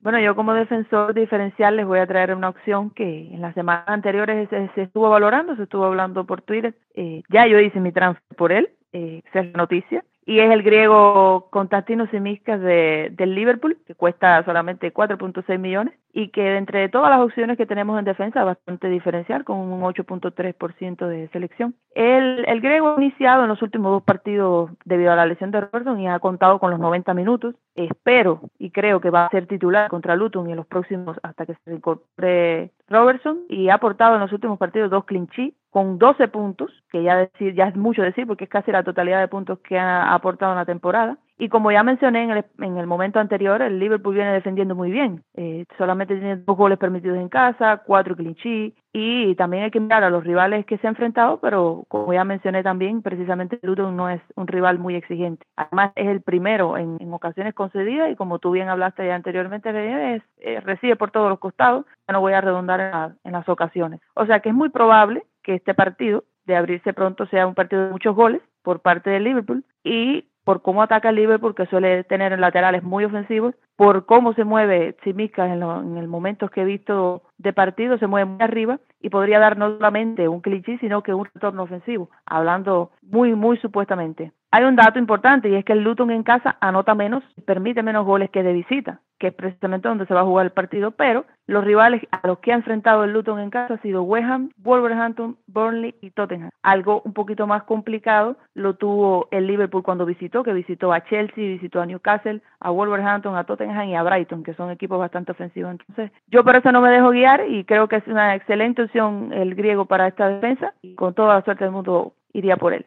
Bueno, 0.00 0.18
yo 0.18 0.34
como 0.34 0.54
defensor 0.54 1.14
diferencial 1.14 1.76
les 1.76 1.86
voy 1.86 2.00
a 2.00 2.06
traer 2.08 2.34
una 2.34 2.48
opción 2.48 2.90
que 2.90 3.32
en 3.32 3.40
las 3.40 3.54
semanas 3.54 3.84
anteriores 3.86 4.48
se, 4.50 4.82
estuvo 4.82 5.08
valorando, 5.08 5.54
se 5.54 5.62
estuvo 5.62 5.84
hablando 5.84 6.26
por 6.26 6.42
Twitter. 6.42 6.74
Eh, 6.94 7.22
ya 7.28 7.46
yo 7.46 7.60
hice 7.60 7.78
mi 7.78 7.92
transfer 7.92 8.36
por 8.36 8.50
él, 8.50 8.70
eh, 8.92 9.22
es 9.32 9.54
noticia 9.54 10.04
y 10.26 10.40
es 10.40 10.50
el 10.50 10.62
griego 10.62 11.48
Constantino 11.50 12.06
Simiskas 12.06 12.60
de, 12.60 13.12
del 13.12 13.34
Liverpool, 13.34 13.78
que 13.86 13.94
cuesta 13.94 14.42
solamente 14.44 14.92
4.6 14.92 15.58
millones 15.58 15.94
y 16.12 16.28
que 16.28 16.56
entre 16.56 16.88
todas 16.88 17.10
las 17.10 17.20
opciones 17.20 17.58
que 17.58 17.66
tenemos 17.66 17.98
en 17.98 18.04
defensa 18.04 18.40
es 18.40 18.46
bastante 18.46 18.88
diferencial, 18.88 19.44
con 19.44 19.58
un 19.58 19.82
8.3% 19.82 21.06
de 21.08 21.28
selección. 21.28 21.74
El, 21.94 22.44
el 22.46 22.60
griego 22.60 22.94
ha 22.94 23.02
iniciado 23.02 23.42
en 23.42 23.48
los 23.48 23.60
últimos 23.62 23.92
dos 23.92 24.02
partidos 24.02 24.70
debido 24.84 25.12
a 25.12 25.16
la 25.16 25.26
lesión 25.26 25.50
de 25.50 25.60
Robertson 25.60 26.00
y 26.00 26.08
ha 26.08 26.18
contado 26.20 26.58
con 26.58 26.70
los 26.70 26.80
90 26.80 27.12
minutos. 27.14 27.54
Espero 27.74 28.40
y 28.58 28.70
creo 28.70 29.00
que 29.00 29.10
va 29.10 29.26
a 29.26 29.30
ser 29.30 29.46
titular 29.46 29.90
contra 29.90 30.16
Luton 30.16 30.48
y 30.48 30.52
en 30.52 30.56
los 30.56 30.66
próximos 30.66 31.18
hasta 31.22 31.46
que 31.46 31.54
se 31.64 31.74
incorpore 31.74 32.70
Robertson 32.88 33.40
y 33.48 33.68
ha 33.68 33.74
aportado 33.74 34.14
en 34.14 34.20
los 34.20 34.32
últimos 34.32 34.58
partidos 34.58 34.90
dos 34.90 35.04
clean 35.04 35.26
con 35.74 35.98
12 35.98 36.28
puntos, 36.28 36.70
que 36.88 37.02
ya, 37.02 37.16
decir, 37.16 37.52
ya 37.52 37.66
es 37.66 37.74
mucho 37.74 38.00
decir 38.00 38.28
porque 38.28 38.44
es 38.44 38.50
casi 38.50 38.70
la 38.70 38.84
totalidad 38.84 39.18
de 39.18 39.26
puntos 39.26 39.58
que 39.58 39.76
ha 39.76 40.14
aportado 40.14 40.52
en 40.52 40.58
la 40.58 40.64
temporada. 40.64 41.18
Y 41.36 41.48
como 41.48 41.72
ya 41.72 41.82
mencioné 41.82 42.22
en 42.22 42.30
el, 42.30 42.44
en 42.60 42.76
el 42.76 42.86
momento 42.86 43.18
anterior, 43.18 43.60
el 43.60 43.80
Liverpool 43.80 44.14
viene 44.14 44.32
defendiendo 44.32 44.76
muy 44.76 44.92
bien. 44.92 45.24
Eh, 45.34 45.64
solamente 45.76 46.14
tiene 46.14 46.36
dos 46.36 46.56
goles 46.56 46.78
permitidos 46.78 47.18
en 47.18 47.28
casa, 47.28 47.82
cuatro 47.84 48.14
clinch 48.14 48.46
y 48.92 49.34
también 49.34 49.64
hay 49.64 49.72
que 49.72 49.80
mirar 49.80 50.04
a 50.04 50.10
los 50.10 50.22
rivales 50.22 50.64
que 50.64 50.78
se 50.78 50.86
ha 50.86 50.90
enfrentado, 50.90 51.40
pero 51.40 51.84
como 51.88 52.12
ya 52.12 52.22
mencioné 52.22 52.62
también, 52.62 53.02
precisamente 53.02 53.58
Luton 53.62 53.96
no 53.96 54.08
es 54.08 54.22
un 54.36 54.46
rival 54.46 54.78
muy 54.78 54.94
exigente. 54.94 55.44
Además 55.56 55.90
es 55.96 56.06
el 56.06 56.22
primero 56.22 56.78
en, 56.78 56.98
en 57.00 57.12
ocasiones 57.12 57.52
concedidas 57.54 58.12
y 58.12 58.14
como 58.14 58.38
tú 58.38 58.52
bien 58.52 58.68
hablaste 58.68 59.04
ya 59.04 59.16
anteriormente, 59.16 59.70
es, 60.14 60.22
eh, 60.38 60.60
recibe 60.60 60.94
por 60.94 61.10
todos 61.10 61.30
los 61.30 61.40
costados. 61.40 61.84
Ya 62.06 62.12
no 62.12 62.20
voy 62.20 62.34
a 62.34 62.40
redundar 62.40 63.16
en 63.24 63.32
las 63.32 63.48
ocasiones. 63.48 64.00
O 64.14 64.24
sea 64.24 64.38
que 64.38 64.50
es 64.50 64.54
muy 64.54 64.68
probable 64.68 65.24
que 65.44 65.54
este 65.54 65.74
partido 65.74 66.24
de 66.46 66.56
abrirse 66.56 66.92
pronto 66.92 67.26
sea 67.26 67.46
un 67.46 67.54
partido 67.54 67.84
de 67.84 67.92
muchos 67.92 68.16
goles 68.16 68.42
por 68.62 68.80
parte 68.80 69.10
del 69.10 69.24
Liverpool 69.24 69.64
y 69.84 70.24
por 70.44 70.60
cómo 70.60 70.82
ataca 70.82 71.10
Liverpool, 71.10 71.54
que 71.54 71.66
suele 71.66 72.04
tener 72.04 72.38
laterales 72.38 72.82
muy 72.82 73.04
ofensivos, 73.04 73.54
por 73.76 74.04
cómo 74.04 74.34
se 74.34 74.44
mueve 74.44 74.96
Simicas 75.02 75.50
en, 75.50 75.62
en 75.62 75.96
el 75.96 76.06
momento 76.06 76.48
que 76.48 76.62
he 76.62 76.64
visto 76.64 77.22
de 77.38 77.52
partido, 77.52 77.98
se 77.98 78.06
mueve 78.06 78.26
muy 78.26 78.42
arriba 78.42 78.78
y 79.00 79.08
podría 79.08 79.38
dar 79.38 79.56
no 79.56 79.76
solamente 79.76 80.28
un 80.28 80.40
cliché, 80.40 80.78
sino 80.78 81.02
que 81.02 81.14
un 81.14 81.24
retorno 81.24 81.62
ofensivo, 81.62 82.10
hablando 82.26 82.90
muy, 83.02 83.34
muy 83.34 83.56
supuestamente. 83.58 84.32
Hay 84.54 84.62
un 84.62 84.76
dato 84.76 85.00
importante 85.00 85.48
y 85.48 85.56
es 85.56 85.64
que 85.64 85.72
el 85.72 85.82
Luton 85.82 86.12
en 86.12 86.22
casa 86.22 86.56
anota 86.60 86.94
menos, 86.94 87.24
permite 87.44 87.82
menos 87.82 88.06
goles 88.06 88.30
que 88.30 88.44
de 88.44 88.52
visita, 88.52 89.00
que 89.18 89.26
es 89.26 89.34
precisamente 89.34 89.88
donde 89.88 90.06
se 90.06 90.14
va 90.14 90.20
a 90.20 90.24
jugar 90.24 90.46
el 90.46 90.52
partido, 90.52 90.92
pero 90.92 91.24
los 91.48 91.64
rivales 91.64 92.02
a 92.12 92.24
los 92.24 92.38
que 92.38 92.52
ha 92.52 92.54
enfrentado 92.54 93.02
el 93.02 93.12
Luton 93.12 93.40
en 93.40 93.50
casa 93.50 93.74
ha 93.74 93.78
sido 93.78 94.04
West 94.04 94.30
Ham, 94.30 94.50
Wolverhampton, 94.58 95.36
Burnley 95.48 95.96
y 96.00 96.12
Tottenham. 96.12 96.50
Algo 96.62 97.02
un 97.04 97.14
poquito 97.14 97.48
más 97.48 97.64
complicado 97.64 98.36
lo 98.54 98.74
tuvo 98.74 99.26
el 99.32 99.48
Liverpool 99.48 99.82
cuando 99.82 100.06
visitó, 100.06 100.44
que 100.44 100.52
visitó 100.52 100.92
a 100.92 101.02
Chelsea, 101.02 101.48
visitó 101.48 101.80
a 101.80 101.86
Newcastle, 101.86 102.40
a 102.60 102.70
Wolverhampton, 102.70 103.34
a 103.34 103.42
Tottenham 103.42 103.88
y 103.88 103.96
a 103.96 104.04
Brighton, 104.04 104.44
que 104.44 104.54
son 104.54 104.70
equipos 104.70 105.00
bastante 105.00 105.32
ofensivos. 105.32 105.72
Entonces, 105.72 106.12
yo 106.28 106.44
por 106.44 106.54
eso 106.54 106.70
no 106.70 106.80
me 106.80 106.90
dejo 106.90 107.10
guiar 107.10 107.44
y 107.48 107.64
creo 107.64 107.88
que 107.88 107.96
es 107.96 108.06
una 108.06 108.36
excelente 108.36 108.82
opción 108.82 109.32
el 109.32 109.56
griego 109.56 109.86
para 109.86 110.06
esta 110.06 110.28
defensa 110.28 110.74
y 110.80 110.94
con 110.94 111.12
toda 111.12 111.34
la 111.34 111.42
suerte 111.42 111.64
del 111.64 111.72
mundo 111.72 112.12
iría 112.32 112.56
por 112.56 112.72
él 112.72 112.86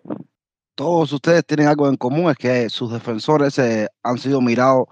todos 0.78 1.12
ustedes 1.12 1.44
tienen 1.44 1.68
algo 1.68 1.90
en 1.90 1.98
común, 1.98 2.30
es 2.30 2.38
que 2.38 2.70
sus 2.70 2.92
defensores 2.94 3.58
eh, 3.58 3.88
han 4.04 4.20
sido 4.20 4.42
mirados 4.42 4.86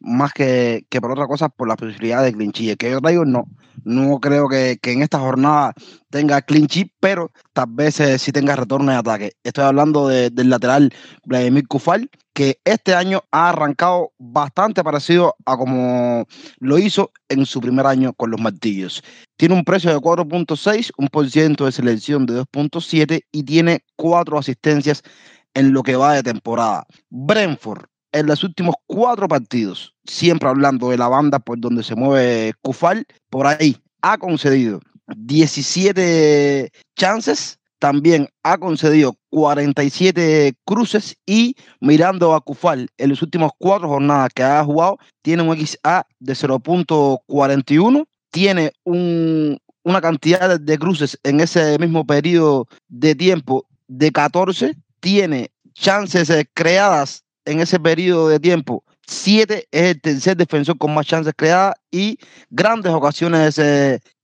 más 0.00 0.32
que, 0.32 0.84
que, 0.90 1.00
por 1.00 1.12
otra 1.12 1.28
cosa 1.28 1.48
por 1.48 1.68
la 1.68 1.76
posibilidad 1.76 2.24
de 2.24 2.32
clinchille. 2.32 2.76
Que 2.76 2.90
yo 2.90 3.00
traigo, 3.00 3.24
no. 3.24 3.44
No 3.84 4.18
creo 4.18 4.48
que, 4.48 4.78
que 4.82 4.92
en 4.92 5.02
esta 5.02 5.20
jornada 5.20 5.74
tenga 6.10 6.42
clinchy, 6.42 6.92
pero 6.98 7.30
tal 7.52 7.66
vez 7.70 8.00
eh, 8.00 8.18
sí 8.18 8.32
tenga 8.32 8.56
retorno 8.56 8.90
de 8.90 8.98
ataque. 8.98 9.32
Estoy 9.44 9.62
hablando 9.62 10.08
de, 10.08 10.30
del 10.30 10.50
lateral 10.50 10.92
Vladimir 11.24 11.68
Kufal, 11.68 12.10
que 12.38 12.60
este 12.64 12.94
año 12.94 13.24
ha 13.32 13.48
arrancado 13.48 14.12
bastante 14.16 14.84
parecido 14.84 15.34
a 15.44 15.56
como 15.56 16.24
lo 16.60 16.78
hizo 16.78 17.10
en 17.28 17.44
su 17.44 17.60
primer 17.60 17.84
año 17.84 18.12
con 18.12 18.30
los 18.30 18.40
martillos. 18.40 19.02
Tiene 19.36 19.56
un 19.56 19.64
precio 19.64 19.90
de 19.90 19.98
4.6, 19.98 20.92
un 20.98 21.08
por 21.08 21.28
ciento 21.28 21.64
de 21.64 21.72
selección 21.72 22.26
de 22.26 22.42
2.7 22.42 23.22
y 23.32 23.42
tiene 23.42 23.80
cuatro 23.96 24.38
asistencias 24.38 25.02
en 25.52 25.72
lo 25.72 25.82
que 25.82 25.96
va 25.96 26.14
de 26.14 26.22
temporada. 26.22 26.86
Brentford, 27.10 27.86
en 28.12 28.26
los 28.26 28.44
últimos 28.44 28.76
cuatro 28.86 29.26
partidos, 29.26 29.96
siempre 30.04 30.48
hablando 30.48 30.90
de 30.90 30.98
la 30.98 31.08
banda 31.08 31.40
por 31.40 31.58
donde 31.58 31.82
se 31.82 31.96
mueve 31.96 32.52
Kufal, 32.62 33.04
por 33.30 33.48
ahí 33.48 33.76
ha 34.02 34.16
concedido 34.16 34.78
17 35.08 36.70
chances 36.94 37.58
también 37.78 38.28
ha 38.42 38.58
concedido 38.58 39.14
47 39.30 40.54
cruces 40.64 41.16
y 41.26 41.56
mirando 41.80 42.34
a 42.34 42.40
Cufal 42.40 42.88
en 42.98 43.10
las 43.10 43.22
últimas 43.22 43.50
cuatro 43.58 43.88
jornadas 43.88 44.30
que 44.34 44.42
ha 44.42 44.64
jugado, 44.64 44.98
tiene 45.22 45.42
un 45.42 45.56
XA 45.56 46.06
de 46.18 46.32
0.41, 46.32 48.06
tiene 48.30 48.72
un, 48.84 49.58
una 49.82 50.00
cantidad 50.00 50.58
de 50.58 50.78
cruces 50.78 51.18
en 51.22 51.40
ese 51.40 51.78
mismo 51.78 52.06
periodo 52.06 52.66
de 52.88 53.14
tiempo 53.14 53.66
de 53.86 54.10
14, 54.12 54.74
tiene 55.00 55.50
chances 55.74 56.30
creadas 56.54 57.24
en 57.44 57.60
ese 57.60 57.78
periodo 57.78 58.28
de 58.28 58.40
tiempo 58.40 58.84
7 59.08 59.68
es 59.70 59.82
el 59.82 60.00
tercer 60.00 60.36
defensor 60.36 60.76
con 60.76 60.92
más 60.92 61.06
chances 61.06 61.32
creadas 61.34 61.74
y 61.90 62.18
grandes 62.50 62.92
ocasiones 62.92 63.60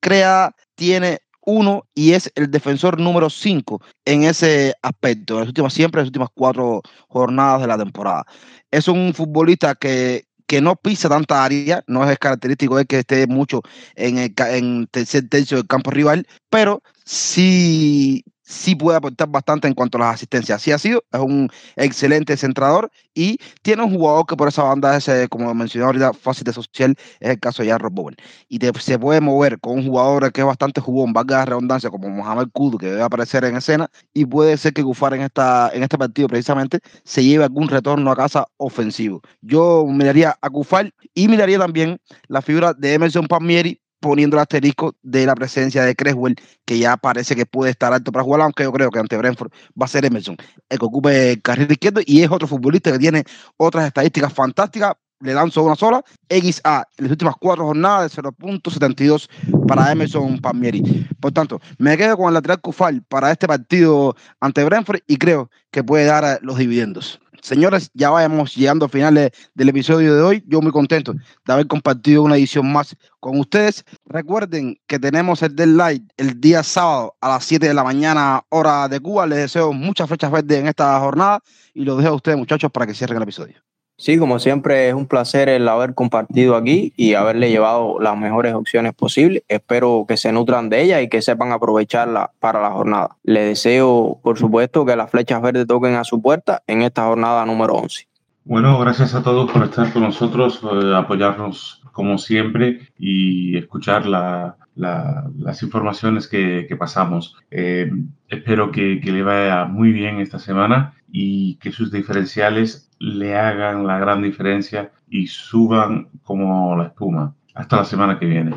creadas. 0.01 0.53
Tiene 0.75 1.21
uno 1.46 1.87
y 1.94 2.12
es 2.12 2.30
el 2.35 2.50
defensor 2.50 2.98
número 3.00 3.30
5 3.30 3.80
en 4.04 4.24
ese 4.24 4.74
aspecto, 4.83 5.35
en 5.35 5.40
las 5.40 5.48
últimas, 5.48 5.74
siempre 5.74 6.00
en 6.00 6.04
las 6.04 6.09
últimas 6.09 6.28
cuatro 6.35 6.83
jornadas 7.09 7.62
de 7.62 7.66
la 7.68 7.78
temporada. 7.78 8.24
Es 8.70 8.88
un 8.88 9.14
futbolista 9.14 9.74
que, 9.74 10.24
que 10.46 10.61
no 10.61 10.76
pisa 10.76 11.09
tanta 11.09 11.44
área, 11.44 11.85
no 11.87 12.09
es 12.09 12.18
característico 12.18 12.76
de 12.76 12.87
que 12.87 13.00
esté 13.00 13.26
mucho 13.26 13.62
en 13.94 14.18
el 14.18 14.35
en 14.50 14.87
tercer 14.88 15.28
tercio 15.28 15.59
del 15.59 15.66
campo 15.66 15.90
rival, 15.90 16.26
pero 16.50 16.83
sí 17.04 18.24
sí 18.44 18.74
puede 18.74 18.98
aportar 18.98 19.28
bastante 19.28 19.66
en 19.66 19.74
cuanto 19.74 19.98
a 19.98 20.02
las 20.02 20.14
asistencias. 20.14 20.62
Sí 20.62 20.72
ha 20.72 20.78
sido, 20.78 21.02
es 21.12 21.20
un 21.20 21.50
excelente 21.76 22.37
centrador 22.37 22.90
y 23.14 23.38
tiene 23.62 23.83
un 23.83 23.94
jugador 23.94 24.26
que 24.26 24.37
por 24.37 24.48
esa 24.48 24.62
banda 24.62 24.96
es, 24.96 25.11
como 25.28 25.52
mencioné 25.54 25.87
ahorita, 25.87 26.12
fácil 26.12 26.44
de 26.44 26.52
social, 26.52 26.94
es 27.20 27.30
el 27.30 27.40
caso 27.40 27.62
de 27.62 27.70
Jarro 27.70 27.90
Bowen. 27.90 28.16
Y 28.48 28.59
se 28.80 28.98
puede 28.98 29.20
mover 29.20 29.59
con 29.61 29.78
un 29.78 29.87
jugador 29.87 30.30
que 30.33 30.42
es 30.42 30.46
bastante 30.46 30.80
jugón, 30.80 31.12
valga 31.12 31.38
la 31.38 31.44
redundancia, 31.46 31.90
como 31.90 32.09
Mohamed 32.11 32.48
Kudu, 32.52 32.78
que 32.78 32.87
debe 32.87 33.02
aparecer 33.02 33.44
en 33.44 33.57
escena, 33.57 33.90
y 34.12 34.26
puede 34.26 34.57
ser 34.57 34.72
que 34.72 34.83
Gufar 34.83 35.14
en, 35.14 35.22
esta, 35.22 35.70
en 35.72 35.83
este 35.83 35.96
partido 35.96 36.28
precisamente 36.28 36.78
se 37.04 37.24
lleve 37.24 37.44
algún 37.44 37.68
retorno 37.68 38.11
a 38.11 38.16
casa 38.16 38.46
ofensivo. 38.59 39.22
Yo 39.40 39.87
miraría 39.87 40.37
a 40.40 40.48
Gufar 40.48 40.92
y 41.14 41.28
miraría 41.28 41.59
también 41.59 41.98
la 42.28 42.42
figura 42.42 42.74
de 42.74 42.94
Emerson 42.94 43.26
Palmieri, 43.26 43.80
poniendo 44.05 44.37
el 44.37 44.43
asterisco 44.43 44.95
de 45.03 45.25
la 45.25 45.35
presencia 45.35 45.83
de 45.83 45.97
Creswell, 45.97 46.37
que 46.67 46.79
ya 46.79 46.99
parece 46.99 47.35
que 47.35 47.47
puede 47.47 47.71
estar 47.71 47.90
alto 47.90 48.12
para 48.12 48.23
jugar, 48.23 48.43
aunque 48.43 48.64
yo 48.64 48.71
creo 48.71 48.90
que 48.90 48.99
ante 48.99 49.17
Brentford 49.17 49.51
va 49.81 49.87
a 49.87 49.88
ser 49.88 50.05
Emerson, 50.05 50.37
el 50.69 50.79
que 50.79 50.85
ocupe 50.85 51.33
el 51.33 51.40
carril 51.40 51.73
izquierdo 51.73 52.03
y 52.05 52.21
es 52.21 52.31
otro 52.31 52.47
futbolista 52.47 52.93
que 52.93 52.99
tiene 52.99 53.25
otras 53.57 53.87
estadísticas 53.87 54.31
fantásticas. 54.31 54.93
Le 55.21 55.33
lanzo 55.33 55.62
una 55.62 55.75
sola, 55.75 56.05
XA 56.29 56.87
en 56.99 57.05
las 57.05 57.12
últimas 57.12 57.35
cuatro 57.40 57.64
jornadas 57.64 58.14
de 58.14 58.23
0.72 58.23 59.29
para 59.67 59.90
Emerson 59.90 60.38
Palmieri. 60.38 61.09
Por 61.19 61.33
tanto, 61.33 61.62
me 61.79 61.97
quedo 61.97 62.19
con 62.19 62.29
el 62.29 62.35
lateral 62.35 62.61
Cufal 62.61 63.03
para 63.09 63.31
este 63.31 63.47
partido 63.47 64.14
ante 64.38 64.62
Brentford 64.64 65.01
y 65.07 65.17
creo 65.17 65.51
que 65.71 65.83
puede 65.83 66.05
dar 66.05 66.40
los 66.43 66.59
dividendos. 66.59 67.21
Señores, 67.44 67.90
ya 67.92 68.09
vayamos 68.09 68.54
llegando 68.57 68.87
al 68.87 68.90
final 68.90 69.30
del 69.54 69.68
episodio 69.68 70.14
de 70.14 70.22
hoy. 70.22 70.44
Yo 70.46 70.62
muy 70.62 70.72
contento 70.72 71.12
de 71.12 71.52
haber 71.52 71.66
compartido 71.66 72.22
una 72.22 72.38
edición 72.38 72.72
más 72.72 72.96
con 73.20 73.38
ustedes. 73.38 73.85
Recuerden 74.07 74.80
que 74.87 74.98
tenemos 74.98 75.42
el 75.42 75.54
deadline 75.54 76.09
el 76.16 76.40
día 76.40 76.62
sábado 76.62 77.14
a 77.20 77.28
las 77.28 77.44
7 77.44 77.68
de 77.68 77.74
la 77.74 77.85
mañana, 77.85 78.42
hora 78.48 78.88
de 78.88 78.98
Cuba. 78.98 79.26
Les 79.26 79.40
deseo 79.40 79.74
muchas 79.74 80.09
flechas 80.09 80.33
verdes 80.33 80.59
en 80.59 80.68
esta 80.68 80.98
jornada 81.00 81.42
y 81.74 81.85
los 81.85 81.98
dejo 81.98 82.14
a 82.14 82.16
ustedes, 82.16 82.38
muchachos, 82.38 82.70
para 82.72 82.87
que 82.87 82.94
cierren 82.94 83.18
el 83.18 83.24
episodio. 83.24 83.73
Sí, 83.96 84.18
como 84.18 84.40
siempre 84.40 84.88
es 84.88 84.94
un 84.94 85.07
placer 85.07 85.48
el 85.48 85.68
haber 85.68 85.94
compartido 85.94 86.57
aquí 86.57 86.92
y 86.96 87.14
haberle 87.14 87.50
llevado 87.50 88.00
las 88.00 88.16
mejores 88.18 88.52
opciones 88.54 88.92
posibles. 88.92 89.44
Espero 89.48 90.04
que 90.09 90.16
se 90.16 90.33
nutran 90.33 90.68
de 90.68 90.83
ella 90.83 91.00
y 91.00 91.09
que 91.09 91.22
sepan 91.22 91.52
aprovecharla 91.52 92.33
para 92.40 92.61
la 92.61 92.72
jornada. 92.72 93.16
Le 93.22 93.44
deseo, 93.44 94.18
por 94.22 94.37
supuesto, 94.37 94.85
que 94.85 94.96
las 94.96 95.11
flechas 95.11 95.40
verdes 95.40 95.68
toquen 95.68 95.94
a 95.94 96.02
su 96.02 96.20
puerta 96.20 96.62
en 96.66 96.83
esta 96.83 97.07
jornada 97.07 97.46
número 97.46 97.74
11. 97.74 98.09
Bueno, 98.46 98.78
gracias 98.80 99.14
a 99.14 99.22
todos 99.22 99.50
por 99.50 99.62
estar 99.62 99.92
con 99.92 100.02
nosotros, 100.02 100.61
eh, 100.64 100.94
apoyarnos 100.94 101.80
como 101.92 102.18
siempre 102.18 102.88
y 102.98 103.57
escuchar 103.57 104.07
las 104.07 105.62
informaciones 105.62 106.26
que, 106.26 106.66
pasamos. 106.76 107.37
Eh, 107.52 107.90
espero 108.28 108.72
que, 108.72 109.00
que 109.00 109.12
le 109.12 109.22
vaya 109.22 109.64
muy 109.66 109.92
bien 109.92 110.18
esta 110.18 110.40
semana 110.40 110.94
y 111.16 111.55
que 111.59 111.70
sus 111.70 111.92
diferenciales 111.92 112.90
le 112.98 113.37
hagan 113.37 113.87
la 113.87 114.00
gran 114.00 114.20
diferencia 114.20 114.90
y 115.09 115.29
suban 115.29 116.09
como 116.24 116.77
la 116.77 116.87
espuma. 116.87 117.37
Hasta 117.55 117.77
la 117.77 117.85
semana 117.85 118.18
que 118.18 118.27
viene. 118.27 118.53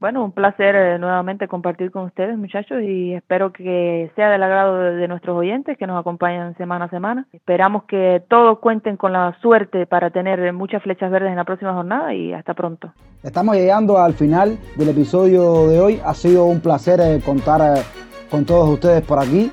Bueno, 0.00 0.24
un 0.24 0.32
placer 0.32 0.74
eh, 0.74 0.98
nuevamente 0.98 1.46
compartir 1.46 1.92
con 1.92 2.06
ustedes, 2.06 2.36
muchachos, 2.36 2.82
y 2.82 3.12
espero 3.12 3.52
que 3.52 4.10
sea 4.16 4.28
del 4.30 4.42
agrado 4.42 4.76
de, 4.76 5.06
nuestros 5.06 5.36
oyentes 5.36 5.78
que 5.78 5.86
nos 5.86 6.00
acompañan 6.00 6.56
semana 6.56 6.86
a 6.86 6.90
semana. 6.90 7.28
Esperamos 7.32 7.84
que 7.84 8.20
todos 8.28 8.58
cuenten 8.58 8.96
con 8.96 9.12
la 9.12 9.38
suerte 9.40 9.86
para 9.86 10.10
tener 10.10 10.52
muchas 10.52 10.82
flechas 10.82 11.12
verdes 11.12 11.30
en 11.30 11.36
la 11.36 11.44
próxima 11.44 11.74
jornada 11.74 12.12
y 12.12 12.32
hasta 12.32 12.54
pronto. 12.54 12.92
Estamos 13.22 13.54
llegando 13.54 13.98
al 13.98 14.14
final 14.14 14.58
del 14.76 14.88
episodio 14.88 15.68
de 15.68 15.80
hoy. 15.80 16.00
Ha 16.04 16.14
sido 16.14 16.46
un 16.46 16.60
placer 16.60 16.98
eh, 17.00 17.20
contar 17.24 17.60
eh, 17.60 17.82
con 18.30 18.44
todos 18.44 18.68
ustedes 18.68 19.02
por 19.02 19.20
aquí. 19.20 19.52